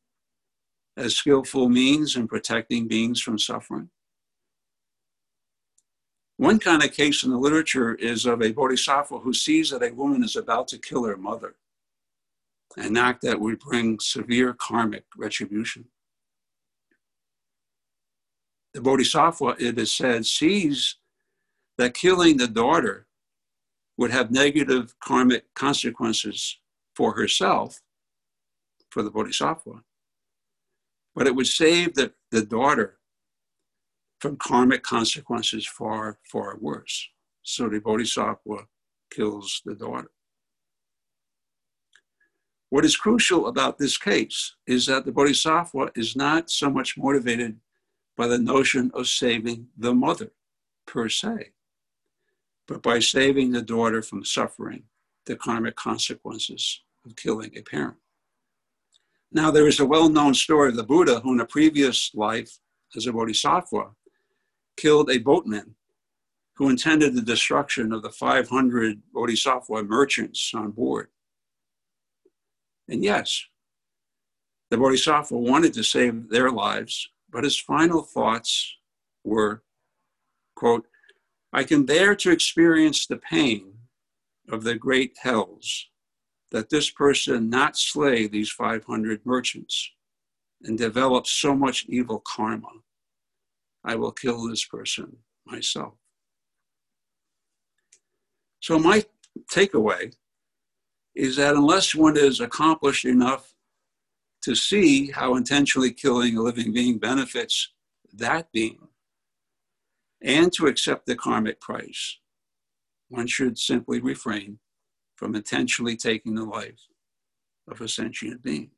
as 0.96 1.18
skillful 1.18 1.68
means 1.68 2.16
in 2.16 2.30
protecting 2.30 2.88
beings 2.88 3.20
from 3.22 3.38
suffering? 3.38 3.90
One 6.38 6.60
kind 6.60 6.84
of 6.84 6.94
case 6.94 7.24
in 7.24 7.32
the 7.32 7.38
literature 7.38 7.96
is 7.96 8.28
of 8.28 8.44
a 8.44 8.52
bodhisattva 8.52 9.20
who 9.20 9.34
sees 9.34 9.72
that 9.72 9.82
a 9.82 9.94
woman 9.94 10.24
is 10.24 10.36
about 10.36 10.68
to 10.70 10.78
kill 10.78 11.04
her 11.06 11.18
mother, 11.18 11.56
an 12.78 12.96
act 12.96 13.24
that 13.24 13.40
would 13.40 13.60
bring 13.60 14.00
severe 14.00 14.54
karmic 14.54 15.06
retribution. 15.18 15.86
The 18.76 18.82
bodhisattva, 18.82 19.56
it 19.60 19.80
is 19.80 19.92
said, 19.92 20.28
sees 20.28 20.98
that 21.80 21.96
killing 21.96 22.38
the 22.38 22.48
daughter 22.48 23.08
would 23.98 24.12
have 24.12 24.30
negative 24.30 24.94
karmic 25.00 25.52
consequences 25.56 26.60
for 26.96 27.16
herself, 27.16 27.82
for 28.92 29.02
the 29.02 29.10
bodhisattva, 29.10 29.82
but 31.16 31.26
it 31.26 31.34
would 31.34 31.48
save 31.48 31.96
the, 31.96 32.14
the 32.30 32.44
daughter 32.46 32.97
from 34.20 34.38
karmic 34.38 34.84
consequences 34.84 35.66
far, 35.66 36.20
far 36.32 36.58
worse. 36.60 37.08
So 37.44 37.70
the 37.70 37.80
bodhisattva 37.80 38.68
kills 39.12 39.62
the 39.66 39.76
daughter. 39.76 40.12
What 42.70 42.84
is 42.84 42.98
crucial 42.98 43.48
about 43.48 43.78
this 43.78 43.98
case 43.98 44.56
is 44.66 44.86
that 44.88 45.06
the 45.06 45.12
bodhisattva 45.12 45.92
is 45.96 46.16
not 46.16 46.50
so 46.50 46.70
much 46.70 46.98
motivated 46.98 47.58
by 48.18 48.28
the 48.28 48.40
notion 48.40 48.92
of 48.94 49.08
saving 49.08 49.68
the 49.78 49.94
mother 49.94 50.32
per 50.86 51.08
se, 51.08 51.52
but 52.68 52.82
by 52.82 53.00
saving 53.00 53.52
the 53.52 53.62
daughter 53.62 54.02
from 54.02 54.26
suffering 54.26 54.84
the 55.26 55.36
karmic 55.36 55.76
consequences 55.76 56.82
of 57.06 57.16
killing 57.16 57.52
a 57.56 57.62
parent. 57.62 57.98
Now, 59.32 59.52
there 59.52 59.68
is 59.68 59.80
a 59.80 59.86
well 59.86 60.10
known 60.10 60.34
story 60.34 60.70
of 60.70 60.76
the 60.76 60.84
Buddha 60.84 61.20
who, 61.20 61.34
in 61.34 61.40
a 61.40 61.46
previous 61.46 62.12
life 62.14 62.60
as 62.96 63.06
a 63.06 63.14
bodhisattva, 63.14 63.92
killed 64.78 65.10
a 65.10 65.18
boatman 65.18 65.76
who 66.56 66.70
intended 66.70 67.14
the 67.14 67.22
destruction 67.22 67.92
of 67.92 68.02
the 68.02 68.10
500 68.10 69.02
Bodhisattva 69.14 69.84
merchants 69.84 70.52
on 70.56 70.72
board. 70.72 71.10
And 72.88 73.04
yes, 73.04 73.46
the 74.70 74.78
Bodhisattva 74.78 75.38
wanted 75.38 75.74
to 75.74 75.84
save 75.84 76.30
their 76.30 76.50
lives, 76.50 77.10
but 77.30 77.44
his 77.44 77.60
final 77.60 78.02
thoughts 78.02 78.76
were, 79.24 79.64
quote, 80.56 80.88
I 81.54 81.64
can 81.64 81.86
bear 81.86 82.16
to 82.16 82.32
experience 82.32 83.06
the 83.06 83.18
pain 83.18 83.74
of 84.50 84.64
the 84.64 84.76
great 84.76 85.16
hells 85.22 85.88
that 86.52 86.70
this 86.70 86.90
person 86.90 87.50
not 87.50 87.78
slay 87.78 88.28
these 88.28 88.50
500 88.50 89.26
merchants 89.26 89.92
and 90.64 90.78
develop 90.78 91.28
so 91.28 91.56
much 91.56 91.86
evil 91.88 92.24
karma 92.26 92.70
I 93.84 93.96
will 93.96 94.12
kill 94.12 94.48
this 94.48 94.66
person 94.66 95.18
myself. 95.46 95.94
So, 98.60 98.80
my 98.80 99.06
takeaway 99.52 100.14
is 101.16 101.36
that 101.38 101.56
unless 101.56 101.96
one 101.96 102.18
is 102.18 102.40
accomplished 102.40 103.06
enough 103.06 103.54
to 104.44 104.56
see 104.56 105.12
how 105.12 105.36
intentionally 105.36 105.92
killing 105.92 106.38
a 106.38 106.42
living 106.42 106.72
being 106.74 106.98
benefits 107.00 107.74
that 108.14 108.52
being 108.52 108.80
and 110.22 110.52
to 110.54 110.68
accept 110.68 111.06
the 111.06 111.16
karmic 111.16 111.60
price, 111.60 112.18
one 113.10 113.28
should 113.28 113.58
simply 113.58 114.00
refrain 114.00 114.60
from 115.16 115.36
intentionally 115.36 115.96
taking 115.96 116.36
the 116.36 116.44
life 116.44 116.88
of 117.70 117.82
a 117.82 117.88
sentient 117.88 118.42
being. 118.44 118.72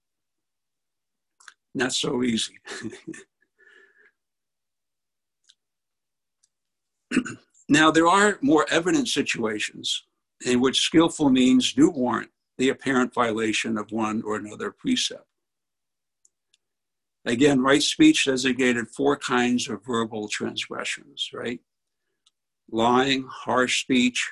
Not 1.75 1.93
so 1.93 2.23
easy. 2.23 2.57
now, 7.69 7.91
there 7.91 8.07
are 8.07 8.37
more 8.41 8.65
evident 8.69 9.07
situations 9.07 10.03
in 10.45 10.61
which 10.61 10.81
skillful 10.81 11.29
means 11.29 11.73
do 11.73 11.89
warrant 11.89 12.29
the 12.57 12.69
apparent 12.69 13.13
violation 13.13 13.77
of 13.77 13.91
one 13.91 14.21
or 14.23 14.35
another 14.35 14.71
precept. 14.71 15.25
Again, 17.25 17.61
right 17.61 17.83
speech 17.83 18.25
designated 18.25 18.87
four 18.87 19.17
kinds 19.17 19.69
of 19.69 19.85
verbal 19.85 20.27
transgressions, 20.27 21.29
right? 21.33 21.59
Lying, 22.71 23.27
harsh 23.29 23.81
speech, 23.81 24.31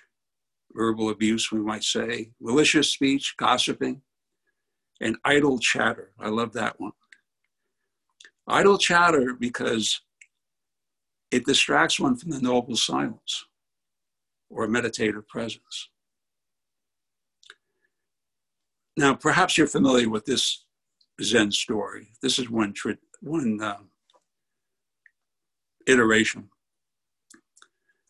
verbal 0.74 1.10
abuse, 1.10 1.52
we 1.52 1.60
might 1.60 1.84
say, 1.84 2.32
malicious 2.40 2.92
speech, 2.92 3.36
gossiping, 3.38 4.02
and 5.02 5.18
idle 5.26 5.60
chatter. 5.60 6.12
I 6.20 6.30
love 6.30 6.54
that 6.54 6.80
one. 6.80 6.94
Idle 8.48 8.78
chatter 8.78 9.36
because 9.40 10.02
it 11.32 11.46
distracts 11.46 12.00
one 12.00 12.16
from 12.16 12.32
the 12.32 12.42
noble 12.42 12.76
silence 12.76 13.46
or 14.50 14.68
meditative 14.68 15.28
presence. 15.28 15.90
Now, 18.96 19.14
perhaps 19.14 19.58
you're 19.58 19.68
familiar 19.68 20.10
with 20.10 20.26
this 20.26 20.66
Zen 21.22 21.52
story. 21.52 22.10
This 22.22 22.40
is 22.40 22.50
one, 22.50 22.74
one 23.22 23.62
uh, 23.62 23.78
iteration. 25.86 26.50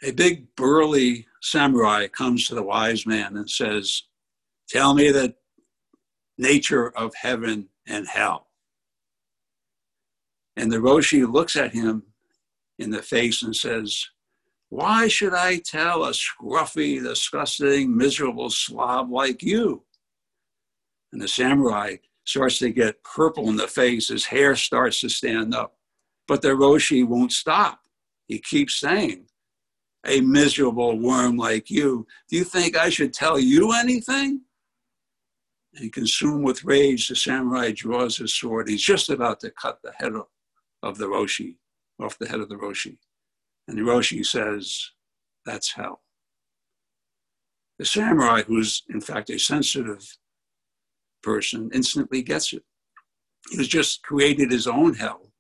A 0.04 0.12
big 0.12 0.56
burly 0.56 1.28
samurai 1.42 2.08
comes 2.08 2.48
to 2.48 2.56
the 2.56 2.64
wise 2.64 3.06
man 3.06 3.36
and 3.36 3.50
says, 3.50 4.04
Tell 4.70 4.94
me 4.94 5.12
the 5.12 5.34
nature 6.38 6.90
of 6.96 7.16
heaven 7.16 7.70
and 7.88 8.08
hell. 8.08 8.48
And 10.56 10.72
the 10.72 10.78
Roshi 10.78 11.30
looks 11.30 11.56
at 11.56 11.74
him 11.74 12.04
in 12.80 12.92
the 12.92 13.02
face 13.02 13.44
and 13.44 13.56
says, 13.56 14.06
Why 14.70 15.08
should 15.08 15.34
I 15.34 15.58
tell 15.58 16.06
a 16.06 16.12
scruffy, 16.12 17.02
disgusting, 17.02 17.96
miserable 17.96 18.50
slob 18.50 19.12
like 19.12 19.42
you? 19.44 19.84
And 21.12 21.22
the 21.22 21.28
samurai 21.28 21.98
starts 22.26 22.60
to 22.60 22.70
get 22.70 23.04
purple 23.04 23.50
in 23.50 23.56
the 23.56 23.68
face. 23.68 24.10
His 24.10 24.26
hair 24.26 24.56
starts 24.56 25.02
to 25.02 25.10
stand 25.10 25.56
up. 25.56 25.76
But 26.28 26.42
the 26.42 26.50
Roshi 26.50 27.08
won't 27.08 27.32
stop. 27.32 27.80
He 28.28 28.40
keeps 28.40 28.80
saying, 28.80 29.28
A 30.06 30.20
miserable 30.22 31.00
worm 31.00 31.38
like 31.38 31.70
you, 31.70 32.06
do 32.30 32.36
you 32.36 32.44
think 32.44 32.76
I 32.76 32.90
should 32.90 33.14
tell 33.14 33.40
you 33.40 33.72
anything? 33.72 34.42
And 35.76 35.94
consumed 35.94 36.44
with 36.44 36.66
rage, 36.66 37.08
the 37.08 37.16
samurai 37.16 37.72
draws 37.72 38.18
his 38.18 38.34
sword. 38.34 38.68
He's 38.68 38.82
just 38.82 39.10
about 39.10 39.40
to 39.42 39.52
cut 39.52 39.80
the 39.84 39.94
head 39.98 40.14
of 40.84 40.98
the 40.98 41.06
Roshi, 41.06 41.56
off 42.00 42.18
the 42.18 42.28
head 42.28 42.40
of 42.40 42.50
the 42.50 42.56
Roshi. 42.56 42.98
And 43.68 43.78
the 43.78 43.82
Roshi 43.82 44.26
says, 44.26 44.92
That's 45.46 45.74
hell. 45.74 46.02
The 47.80 47.86
samurai, 47.86 48.44
who's 48.44 48.84
in 48.90 49.02
fact 49.02 49.30
a 49.30 49.38
sensitive 49.38 50.18
person, 51.22 51.70
instantly 51.74 52.22
gets 52.22 52.54
it. 52.54 52.64
He 53.52 53.58
was 53.58 53.68
just 53.68 54.04
created 54.04 54.52
his 54.52 54.68
own 54.68 54.96
hell. 54.96 55.32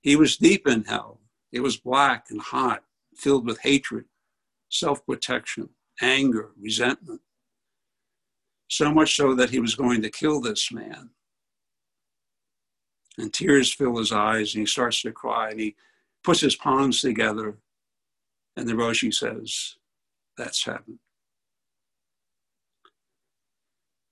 He 0.00 0.16
was 0.16 0.36
deep 0.36 0.66
in 0.66 0.84
hell. 0.84 1.20
It 1.52 1.60
was 1.60 1.76
black 1.76 2.26
and 2.30 2.40
hot, 2.40 2.82
filled 3.16 3.46
with 3.46 3.60
hatred, 3.60 4.04
self 4.70 5.04
protection, 5.04 5.70
anger, 6.00 6.50
resentment. 6.60 7.20
So 8.68 8.92
much 8.92 9.14
so 9.14 9.34
that 9.34 9.50
he 9.50 9.60
was 9.60 9.74
going 9.74 10.02
to 10.02 10.10
kill 10.10 10.40
this 10.40 10.72
man. 10.72 11.10
And 13.18 13.32
tears 13.32 13.72
fill 13.72 13.96
his 13.96 14.12
eyes, 14.12 14.54
and 14.54 14.62
he 14.62 14.66
starts 14.66 15.02
to 15.02 15.12
cry, 15.12 15.50
and 15.50 15.60
he 15.60 15.76
puts 16.22 16.40
his 16.40 16.56
palms 16.56 17.00
together. 17.00 17.56
And 18.56 18.68
the 18.68 18.74
Roshi 18.74 19.12
says, 19.12 19.76
That's 20.36 20.64
heaven. 20.64 20.98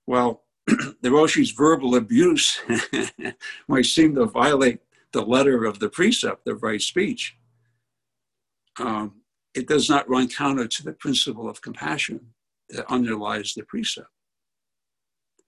Well, 0.07 0.43
the 0.67 1.09
Roshi's 1.09 1.51
verbal 1.51 1.95
abuse 1.95 2.59
might 3.67 3.85
seem 3.85 4.15
to 4.15 4.25
violate 4.25 4.79
the 5.11 5.21
letter 5.21 5.65
of 5.65 5.79
the 5.79 5.89
precept 5.89 6.47
of 6.47 6.63
right 6.63 6.81
speech. 6.81 7.37
Um, 8.79 9.21
it 9.53 9.67
does 9.67 9.89
not 9.89 10.09
run 10.09 10.27
counter 10.27 10.67
to 10.67 10.83
the 10.83 10.91
principle 10.91 11.49
of 11.49 11.61
compassion 11.61 12.33
that 12.69 12.91
underlies 12.91 13.53
the 13.53 13.63
precept. 13.63 14.09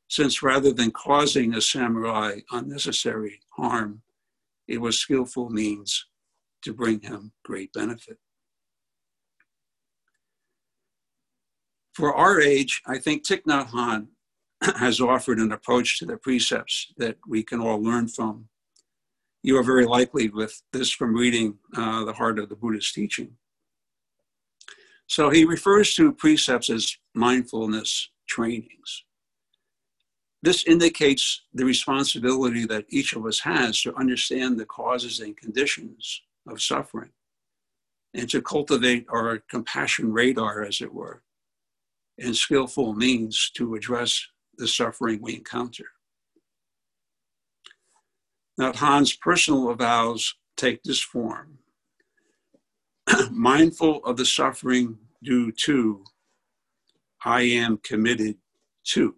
Since 0.09 0.41
rather 0.41 0.71
than 0.71 0.91
causing 0.91 1.53
a 1.53 1.61
samurai 1.61 2.39
unnecessary 2.51 3.41
harm, 3.55 4.01
it 4.67 4.79
was 4.79 4.97
skillful 4.97 5.49
means 5.49 6.05
to 6.63 6.73
bring 6.73 7.01
him 7.01 7.31
great 7.43 7.71
benefit. 7.73 8.17
For 11.93 12.13
our 12.13 12.39
age, 12.39 12.81
I 12.85 12.99
think 12.99 13.25
Thich 13.25 13.43
Nhat 13.43 13.69
Hanh 13.69 14.07
has 14.77 15.01
offered 15.01 15.39
an 15.39 15.51
approach 15.51 15.99
to 15.99 16.05
the 16.05 16.17
precepts 16.17 16.93
that 16.97 17.17
we 17.27 17.43
can 17.43 17.59
all 17.59 17.81
learn 17.81 18.07
from. 18.07 18.49
You 19.43 19.57
are 19.57 19.63
very 19.63 19.85
likely 19.85 20.29
with 20.29 20.61
this 20.73 20.91
from 20.91 21.15
reading 21.15 21.57
uh, 21.75 22.03
the 22.05 22.13
heart 22.13 22.39
of 22.39 22.49
the 22.49 22.55
Buddha's 22.55 22.91
teaching. 22.91 23.31
So 25.07 25.29
he 25.29 25.45
refers 25.45 25.95
to 25.95 26.11
precepts 26.11 26.69
as 26.69 26.97
mindfulness 27.15 28.09
trainings. 28.27 29.05
This 30.43 30.63
indicates 30.65 31.41
the 31.53 31.65
responsibility 31.65 32.65
that 32.65 32.85
each 32.89 33.13
of 33.13 33.25
us 33.25 33.39
has 33.39 33.81
to 33.81 33.95
understand 33.95 34.59
the 34.59 34.65
causes 34.65 35.19
and 35.19 35.35
conditions 35.35 36.21
of 36.47 36.61
suffering 36.61 37.09
and 38.13 38.29
to 38.29 38.41
cultivate 38.41 39.05
our 39.09 39.39
compassion 39.49 40.11
radar, 40.11 40.63
as 40.63 40.81
it 40.81 40.93
were, 40.93 41.23
and 42.17 42.35
skillful 42.35 42.93
means 42.93 43.51
to 43.55 43.75
address 43.75 44.25
the 44.57 44.67
suffering 44.67 45.21
we 45.21 45.35
encounter. 45.35 45.85
Now, 48.57 48.73
Hanh's 48.73 49.13
personal 49.13 49.73
vows 49.75 50.33
take 50.55 50.81
this 50.83 51.01
form 51.01 51.59
mindful 53.31 54.03
of 54.03 54.17
the 54.17 54.25
suffering 54.25 54.97
due 55.23 55.51
to, 55.51 56.03
I 57.23 57.41
am 57.41 57.77
committed 57.77 58.37
to. 58.85 59.15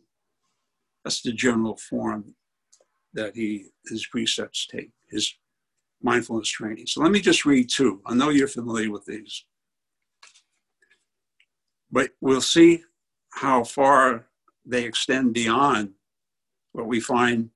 That's 1.03 1.21
the 1.21 1.31
general 1.31 1.77
form 1.77 2.35
that 3.13 3.35
he 3.35 3.67
his 3.87 4.05
precepts 4.05 4.67
take, 4.67 4.91
his 5.09 5.33
mindfulness 6.01 6.49
training. 6.49 6.87
So 6.87 7.01
let 7.01 7.11
me 7.11 7.19
just 7.19 7.45
read 7.45 7.69
two. 7.69 8.01
I 8.05 8.13
know 8.13 8.29
you're 8.29 8.47
familiar 8.47 8.91
with 8.91 9.05
these. 9.05 9.45
But 11.91 12.11
we'll 12.21 12.41
see 12.41 12.83
how 13.33 13.63
far 13.63 14.27
they 14.65 14.83
extend 14.83 15.33
beyond 15.33 15.91
what 16.73 16.87
we 16.87 16.99
find 16.99 17.49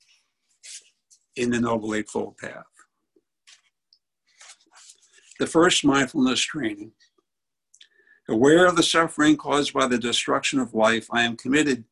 in 1.35 1.51
the 1.51 1.59
Noble 1.59 1.93
Eightfold 1.93 2.37
Path. 2.37 2.65
The 5.39 5.47
first 5.47 5.85
mindfulness 5.85 6.41
training. 6.41 6.91
Aware 8.29 8.65
of 8.65 8.75
the 8.75 8.83
suffering 8.83 9.35
caused 9.35 9.73
by 9.73 9.87
the 9.87 9.97
destruction 9.97 10.59
of 10.59 10.73
life, 10.73 11.07
I 11.11 11.23
am 11.23 11.35
committed 11.35 11.83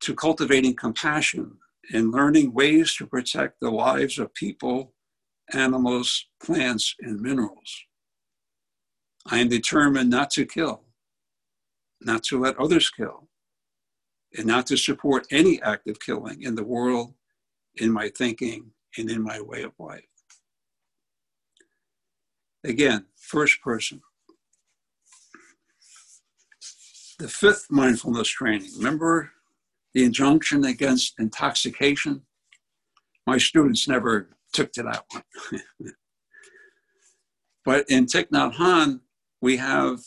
to 0.00 0.14
cultivating 0.14 0.74
compassion 0.74 1.56
and 1.92 2.12
learning 2.12 2.52
ways 2.52 2.94
to 2.96 3.06
protect 3.06 3.60
the 3.60 3.70
lives 3.70 4.18
of 4.18 4.34
people, 4.34 4.92
animals, 5.52 6.26
plants, 6.42 6.94
and 7.00 7.20
minerals. 7.20 7.84
I 9.26 9.38
am 9.38 9.48
determined 9.48 10.10
not 10.10 10.30
to 10.30 10.46
kill, 10.46 10.84
not 12.00 12.22
to 12.24 12.40
let 12.40 12.58
others 12.58 12.90
kill, 12.90 13.28
and 14.36 14.46
not 14.46 14.66
to 14.66 14.76
support 14.76 15.26
any 15.30 15.60
act 15.62 15.88
of 15.88 16.00
killing 16.00 16.42
in 16.42 16.54
the 16.54 16.64
world, 16.64 17.14
in 17.76 17.90
my 17.90 18.08
thinking, 18.08 18.70
and 18.98 19.10
in 19.10 19.22
my 19.22 19.40
way 19.40 19.62
of 19.62 19.72
life. 19.78 20.04
Again, 22.64 23.06
first 23.16 23.60
person. 23.62 24.00
The 27.18 27.28
fifth 27.28 27.66
mindfulness 27.70 28.28
training. 28.28 28.70
Remember 28.76 29.32
the 29.96 30.04
injunction 30.04 30.62
against 30.66 31.14
intoxication? 31.18 32.20
My 33.26 33.38
students 33.38 33.88
never 33.88 34.28
took 34.52 34.70
to 34.72 34.82
that 34.82 35.04
one. 35.10 35.62
but 37.64 37.88
in 37.88 38.04
Thich 38.04 38.28
Nhat 38.28 38.56
Hanh, 38.56 39.00
we 39.40 39.56
have 39.56 40.00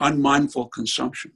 unmindful 0.00 0.68
consumption. 0.68 1.32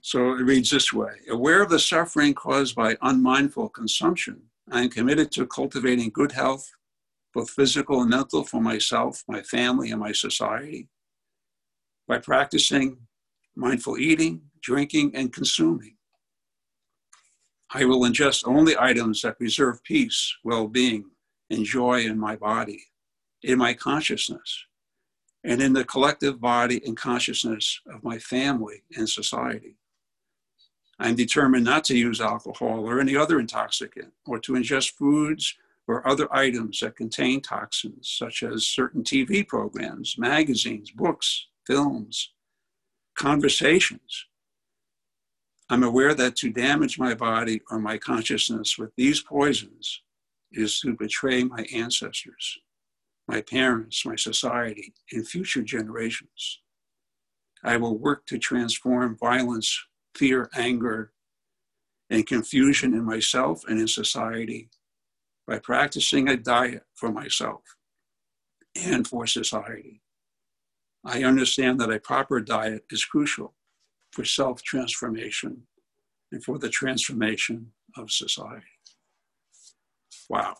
So 0.00 0.32
it 0.32 0.42
reads 0.42 0.70
this 0.70 0.92
way 0.92 1.20
Aware 1.28 1.62
of 1.62 1.70
the 1.70 1.78
suffering 1.78 2.34
caused 2.34 2.74
by 2.74 2.96
unmindful 3.00 3.68
consumption, 3.68 4.42
I 4.72 4.82
am 4.82 4.88
committed 4.90 5.30
to 5.32 5.46
cultivating 5.46 6.10
good 6.10 6.32
health, 6.32 6.68
both 7.32 7.50
physical 7.50 8.00
and 8.00 8.10
mental, 8.10 8.42
for 8.42 8.60
myself, 8.60 9.22
my 9.28 9.40
family, 9.42 9.92
and 9.92 10.00
my 10.00 10.10
society 10.10 10.88
by 12.08 12.18
practicing 12.18 12.96
mindful 13.56 13.98
eating, 13.98 14.42
drinking, 14.62 15.12
and 15.14 15.32
consuming. 15.32 15.96
I 17.72 17.84
will 17.84 18.00
ingest 18.00 18.46
only 18.46 18.76
items 18.78 19.22
that 19.22 19.38
preserve 19.38 19.82
peace, 19.84 20.36
well 20.42 20.66
being, 20.66 21.04
and 21.50 21.64
joy 21.64 22.00
in 22.00 22.18
my 22.18 22.36
body, 22.36 22.82
in 23.42 23.58
my 23.58 23.74
consciousness, 23.74 24.64
and 25.44 25.62
in 25.62 25.72
the 25.72 25.84
collective 25.84 26.40
body 26.40 26.80
and 26.84 26.96
consciousness 26.96 27.80
of 27.86 28.02
my 28.02 28.18
family 28.18 28.82
and 28.96 29.08
society. 29.08 29.76
I'm 30.98 31.14
determined 31.14 31.64
not 31.64 31.84
to 31.84 31.96
use 31.96 32.20
alcohol 32.20 32.86
or 32.86 33.00
any 33.00 33.16
other 33.16 33.40
intoxicant 33.40 34.12
or 34.26 34.38
to 34.40 34.52
ingest 34.52 34.92
foods 34.92 35.54
or 35.86 36.06
other 36.06 36.28
items 36.34 36.80
that 36.80 36.96
contain 36.96 37.40
toxins, 37.40 38.14
such 38.18 38.42
as 38.42 38.66
certain 38.66 39.02
TV 39.02 39.46
programs, 39.46 40.16
magazines, 40.18 40.90
books, 40.90 41.46
films, 41.66 42.32
conversations. 43.16 44.26
I'm 45.68 45.84
aware 45.84 46.14
that 46.14 46.36
to 46.36 46.50
damage 46.50 46.98
my 46.98 47.14
body 47.14 47.60
or 47.70 47.78
my 47.78 47.98
consciousness 47.98 48.76
with 48.78 48.90
these 48.96 49.22
poisons 49.22 50.02
is 50.52 50.80
to 50.80 50.94
betray 50.94 51.44
my 51.44 51.64
ancestors 51.72 52.58
my 53.30 53.40
parents, 53.40 54.04
my 54.04 54.16
society, 54.16 54.92
and 55.12 55.26
future 55.26 55.62
generations. 55.62 56.60
I 57.62 57.76
will 57.76 57.96
work 57.96 58.26
to 58.26 58.38
transform 58.38 59.16
violence, 59.16 59.78
fear, 60.16 60.50
anger, 60.56 61.12
and 62.10 62.26
confusion 62.26 62.92
in 62.92 63.04
myself 63.04 63.62
and 63.68 63.78
in 63.78 63.86
society 63.86 64.68
by 65.46 65.60
practicing 65.60 66.28
a 66.28 66.36
diet 66.36 66.82
for 66.96 67.12
myself 67.12 67.62
and 68.74 69.06
for 69.06 69.28
society. 69.28 70.02
I 71.04 71.24
understand 71.24 71.80
that 71.80 71.90
a 71.90 71.98
proper 71.98 72.40
diet 72.40 72.84
is 72.90 73.04
crucial 73.04 73.54
for 74.12 74.24
self 74.24 74.62
transformation 74.62 75.62
and 76.32 76.44
for 76.44 76.58
the 76.58 76.68
transformation 76.68 77.72
of 77.96 78.10
society. 78.10 78.66
Wow. 80.28 80.56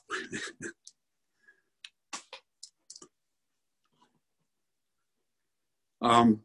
um, 6.00 6.40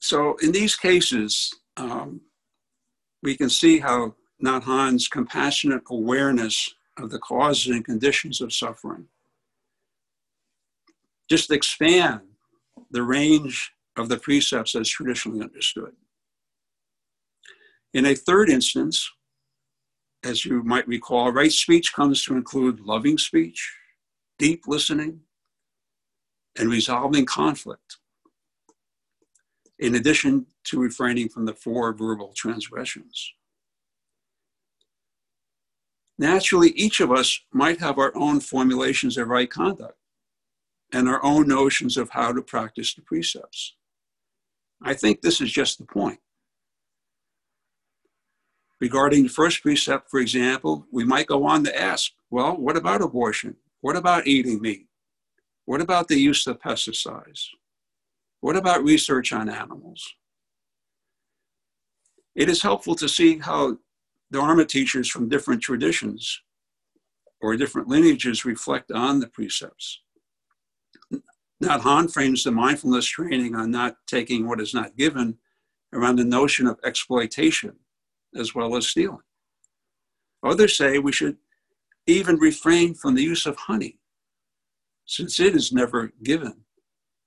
so, 0.00 0.36
in 0.42 0.52
these 0.52 0.76
cases, 0.76 1.54
um, 1.76 2.22
we 3.22 3.36
can 3.36 3.50
see 3.50 3.78
how 3.78 4.14
Hanh's 4.42 5.08
compassionate 5.08 5.82
awareness 5.90 6.74
of 6.96 7.10
the 7.10 7.18
causes 7.18 7.66
and 7.66 7.84
conditions 7.84 8.40
of 8.40 8.52
suffering 8.52 9.06
just 11.30 11.52
expand 11.52 12.20
the 12.90 13.02
range 13.02 13.72
of 13.96 14.08
the 14.08 14.18
precepts 14.18 14.74
as 14.74 14.88
traditionally 14.88 15.40
understood. 15.40 15.92
In 17.94 18.06
a 18.06 18.14
third 18.14 18.50
instance, 18.50 19.08
as 20.24 20.44
you 20.44 20.62
might 20.64 20.88
recall, 20.88 21.32
right 21.32 21.52
speech 21.52 21.94
comes 21.94 22.24
to 22.24 22.34
include 22.34 22.80
loving 22.80 23.16
speech, 23.16 23.72
deep 24.38 24.64
listening, 24.66 25.20
and 26.58 26.68
resolving 26.68 27.26
conflict, 27.26 27.98
in 29.78 29.94
addition 29.94 30.46
to 30.64 30.80
refraining 30.80 31.28
from 31.28 31.46
the 31.46 31.54
four 31.54 31.92
verbal 31.92 32.32
transgressions. 32.36 33.32
Naturally, 36.18 36.70
each 36.70 37.00
of 37.00 37.12
us 37.12 37.40
might 37.52 37.78
have 37.78 37.98
our 37.98 38.12
own 38.14 38.40
formulations 38.40 39.16
of 39.16 39.28
right 39.28 39.50
conduct 39.50 39.94
and 40.92 41.08
our 41.08 41.24
own 41.24 41.48
notions 41.48 41.96
of 41.96 42.10
how 42.10 42.32
to 42.32 42.42
practice 42.42 42.94
the 42.94 43.02
precepts. 43.02 43.74
I 44.82 44.94
think 44.94 45.20
this 45.20 45.40
is 45.40 45.52
just 45.52 45.78
the 45.78 45.84
point. 45.84 46.18
Regarding 48.80 49.24
the 49.24 49.28
first 49.28 49.62
precept, 49.62 50.10
for 50.10 50.20
example, 50.20 50.86
we 50.90 51.04
might 51.04 51.26
go 51.26 51.44
on 51.44 51.64
to 51.64 51.80
ask, 51.80 52.12
well, 52.30 52.56
what 52.56 52.76
about 52.76 53.02
abortion? 53.02 53.56
What 53.82 53.96
about 53.96 54.26
eating 54.26 54.60
meat? 54.60 54.86
What 55.66 55.82
about 55.82 56.08
the 56.08 56.18
use 56.18 56.46
of 56.46 56.60
pesticides? 56.60 57.48
What 58.40 58.56
about 58.56 58.82
research 58.82 59.32
on 59.32 59.50
animals? 59.50 60.02
It 62.34 62.48
is 62.48 62.62
helpful 62.62 62.94
to 62.96 63.08
see 63.08 63.38
how 63.38 63.78
Dharma 64.32 64.64
teachers 64.64 65.10
from 65.10 65.28
different 65.28 65.60
traditions 65.60 66.40
or 67.40 67.56
different 67.56 67.88
lineages 67.88 68.44
reflect 68.44 68.90
on 68.92 69.20
the 69.20 69.26
precepts. 69.26 70.00
Nhat 71.62 71.80
Hanh 71.80 72.10
frames 72.10 72.42
the 72.42 72.50
mindfulness 72.50 73.06
training 73.06 73.54
on 73.54 73.70
not 73.70 73.96
taking 74.06 74.48
what 74.48 74.60
is 74.60 74.72
not 74.72 74.96
given 74.96 75.38
around 75.92 76.16
the 76.16 76.24
notion 76.24 76.66
of 76.66 76.80
exploitation 76.84 77.76
as 78.34 78.54
well 78.54 78.76
as 78.76 78.88
stealing. 78.88 79.18
Others 80.42 80.76
say 80.76 80.98
we 80.98 81.12
should 81.12 81.36
even 82.06 82.36
refrain 82.36 82.94
from 82.94 83.14
the 83.14 83.22
use 83.22 83.44
of 83.44 83.56
honey, 83.56 83.98
since 85.04 85.38
it 85.38 85.54
is 85.54 85.72
never 85.72 86.12
given 86.22 86.64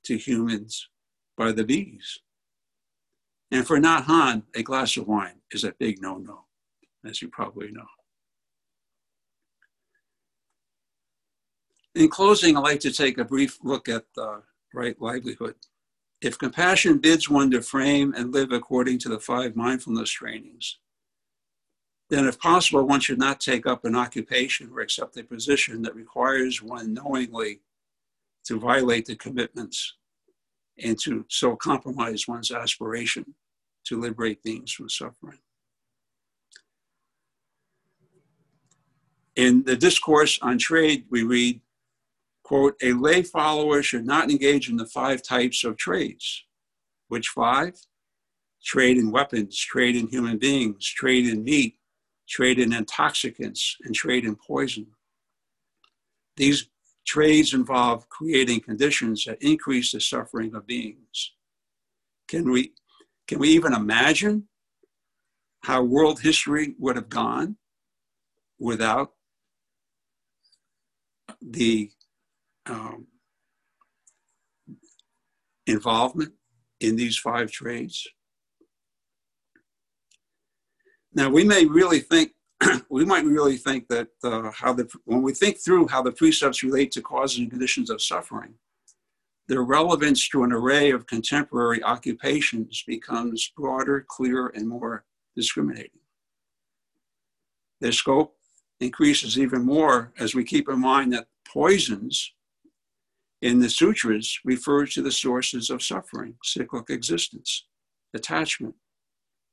to 0.05 0.17
humans 0.17 0.89
by 1.37 1.51
the 1.51 1.63
bees. 1.63 2.19
And 3.51 3.67
for 3.67 3.77
Nhat 3.77 4.05
Hanh, 4.05 4.43
a 4.55 4.63
glass 4.63 4.97
of 4.97 5.07
wine 5.07 5.41
is 5.51 5.63
a 5.63 5.75
big 5.79 6.01
no 6.01 6.17
no, 6.17 6.45
as 7.05 7.21
you 7.21 7.27
probably 7.27 7.71
know. 7.71 7.85
In 11.95 12.09
closing, 12.09 12.57
I'd 12.57 12.61
like 12.61 12.79
to 12.81 12.91
take 12.91 13.19
a 13.19 13.25
brief 13.25 13.59
look 13.63 13.87
at 13.87 14.05
the 14.15 14.41
right 14.73 14.99
livelihood. 14.99 15.55
If 16.21 16.39
compassion 16.39 16.97
bids 16.97 17.29
one 17.29 17.51
to 17.51 17.61
frame 17.61 18.13
and 18.17 18.33
live 18.33 18.51
according 18.51 18.99
to 18.99 19.09
the 19.09 19.19
five 19.19 19.55
mindfulness 19.55 20.09
trainings, 20.09 20.79
then 22.09 22.27
if 22.27 22.39
possible, 22.39 22.87
one 22.87 22.99
should 22.99 23.19
not 23.19 23.39
take 23.39 23.67
up 23.67 23.85
an 23.85 23.95
occupation 23.95 24.71
or 24.73 24.81
accept 24.81 25.17
a 25.17 25.23
position 25.23 25.81
that 25.83 25.95
requires 25.95 26.61
one 26.61 26.93
knowingly 26.93 27.61
to 28.45 28.59
violate 28.59 29.05
the 29.05 29.15
commitments 29.15 29.95
and 30.83 30.99
to 30.99 31.25
so 31.29 31.55
compromise 31.55 32.27
one's 32.27 32.51
aspiration 32.51 33.35
to 33.85 33.99
liberate 33.99 34.41
beings 34.43 34.71
from 34.71 34.89
suffering. 34.89 35.39
In 39.35 39.63
the 39.63 39.75
discourse 39.75 40.39
on 40.41 40.57
trade, 40.57 41.05
we 41.09 41.23
read 41.23 41.61
quote, 42.43 42.75
a 42.81 42.93
lay 42.93 43.23
follower 43.23 43.81
should 43.81 44.05
not 44.05 44.29
engage 44.29 44.69
in 44.69 44.77
the 44.77 44.85
five 44.85 45.23
types 45.23 45.63
of 45.63 45.77
trades. 45.77 46.43
Which 47.07 47.29
five? 47.29 47.75
Trade 48.63 48.97
in 48.97 49.11
weapons, 49.11 49.57
trade 49.57 49.95
in 49.95 50.07
human 50.07 50.37
beings, 50.37 50.85
trade 50.85 51.27
in 51.27 51.43
meat, 51.43 51.75
trade 52.27 52.59
in 52.59 52.73
intoxicants, 52.73 53.77
and 53.83 53.93
trade 53.93 54.25
in 54.25 54.35
poison. 54.35 54.87
These 56.37 56.67
trades 57.05 57.53
involve 57.53 58.07
creating 58.09 58.61
conditions 58.61 59.25
that 59.25 59.41
increase 59.41 59.91
the 59.91 59.99
suffering 59.99 60.55
of 60.55 60.65
beings. 60.65 61.33
Can 62.27 62.49
we, 62.49 62.73
can 63.27 63.39
we 63.39 63.49
even 63.49 63.73
imagine 63.73 64.47
how 65.63 65.83
world 65.83 66.21
history 66.21 66.75
would 66.79 66.95
have 66.95 67.09
gone 67.09 67.57
without 68.59 69.11
the 71.41 71.91
um, 72.67 73.07
involvement 75.67 76.33
in 76.79 76.95
these 76.95 77.17
five 77.17 77.51
trades. 77.51 78.07
Now, 81.13 81.29
we 81.29 81.43
may 81.43 81.65
really 81.65 81.99
think, 81.99 82.31
we 82.89 83.05
might 83.05 83.25
really 83.25 83.57
think 83.57 83.87
that 83.89 84.07
uh, 84.23 84.51
how 84.51 84.73
the, 84.73 84.89
when 85.05 85.21
we 85.21 85.33
think 85.33 85.59
through 85.59 85.87
how 85.87 86.01
the 86.01 86.11
precepts 86.11 86.63
relate 86.63 86.91
to 86.93 87.01
causes 87.01 87.39
and 87.39 87.49
conditions 87.49 87.89
of 87.89 88.01
suffering, 88.01 88.55
their 89.47 89.63
relevance 89.63 90.27
to 90.29 90.43
an 90.43 90.51
array 90.51 90.91
of 90.91 91.05
contemporary 91.05 91.83
occupations 91.83 92.83
becomes 92.87 93.51
broader, 93.55 94.05
clearer, 94.07 94.47
and 94.55 94.67
more 94.67 95.05
discriminating. 95.35 95.99
Their 97.81 97.91
scope 97.91 98.35
increases 98.79 99.37
even 99.37 99.63
more 99.63 100.13
as 100.17 100.33
we 100.33 100.43
keep 100.43 100.69
in 100.69 100.79
mind 100.79 101.13
that 101.13 101.27
poisons 101.45 102.33
in 103.43 103.59
the 103.59 103.69
sutras 103.69 104.39
refers 104.45 104.93
to 104.93 105.01
the 105.01 105.11
sources 105.11 105.69
of 105.69 105.83
suffering, 105.83 106.33
cyclic 106.45 106.89
existence, 106.89 107.65
attachment, 108.13 108.73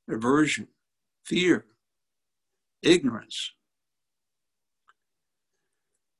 aversion, 0.09 0.69
fear, 1.25 1.65
ignorance. 2.81 3.51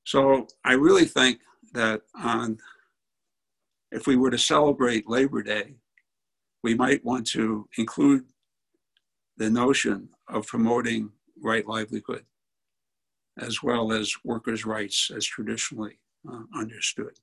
So 0.04 0.48
I 0.66 0.74
really 0.74 1.06
think 1.06 1.40
that 1.72 2.02
on, 2.14 2.58
if 3.94 4.06
we 4.06 4.18
were 4.18 4.32
to 4.32 4.38
celebrate 4.38 5.10
Labor 5.10 5.42
Day, 5.42 5.76
we 6.64 6.76
might 6.76 7.06
want 7.06 7.26
to 7.28 7.70
include 7.78 8.26
the 9.38 9.50
notion 9.50 10.10
of 10.28 10.46
promoting 10.46 11.10
right 11.42 11.66
livelihood 11.66 12.26
as 13.40 13.64
well 13.64 13.94
as 13.94 14.14
workers' 14.26 14.66
rights 14.66 15.10
as 15.16 15.26
traditionally 15.26 16.00
uh, 16.30 16.44
understood. 16.54 17.14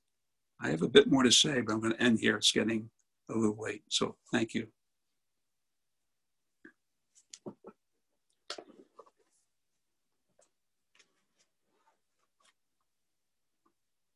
I 0.61 0.69
have 0.69 0.81
a 0.81 0.89
bit 0.89 1.09
more 1.09 1.23
to 1.23 1.31
say, 1.31 1.61
but 1.61 1.73
I'm 1.73 1.79
going 1.79 1.93
to 1.93 2.01
end 2.01 2.19
here. 2.19 2.35
It's 2.35 2.51
getting 2.51 2.89
a 3.29 3.37
little 3.37 3.57
late. 3.59 3.83
So 3.89 4.15
thank 4.31 4.53
you. 4.53 4.67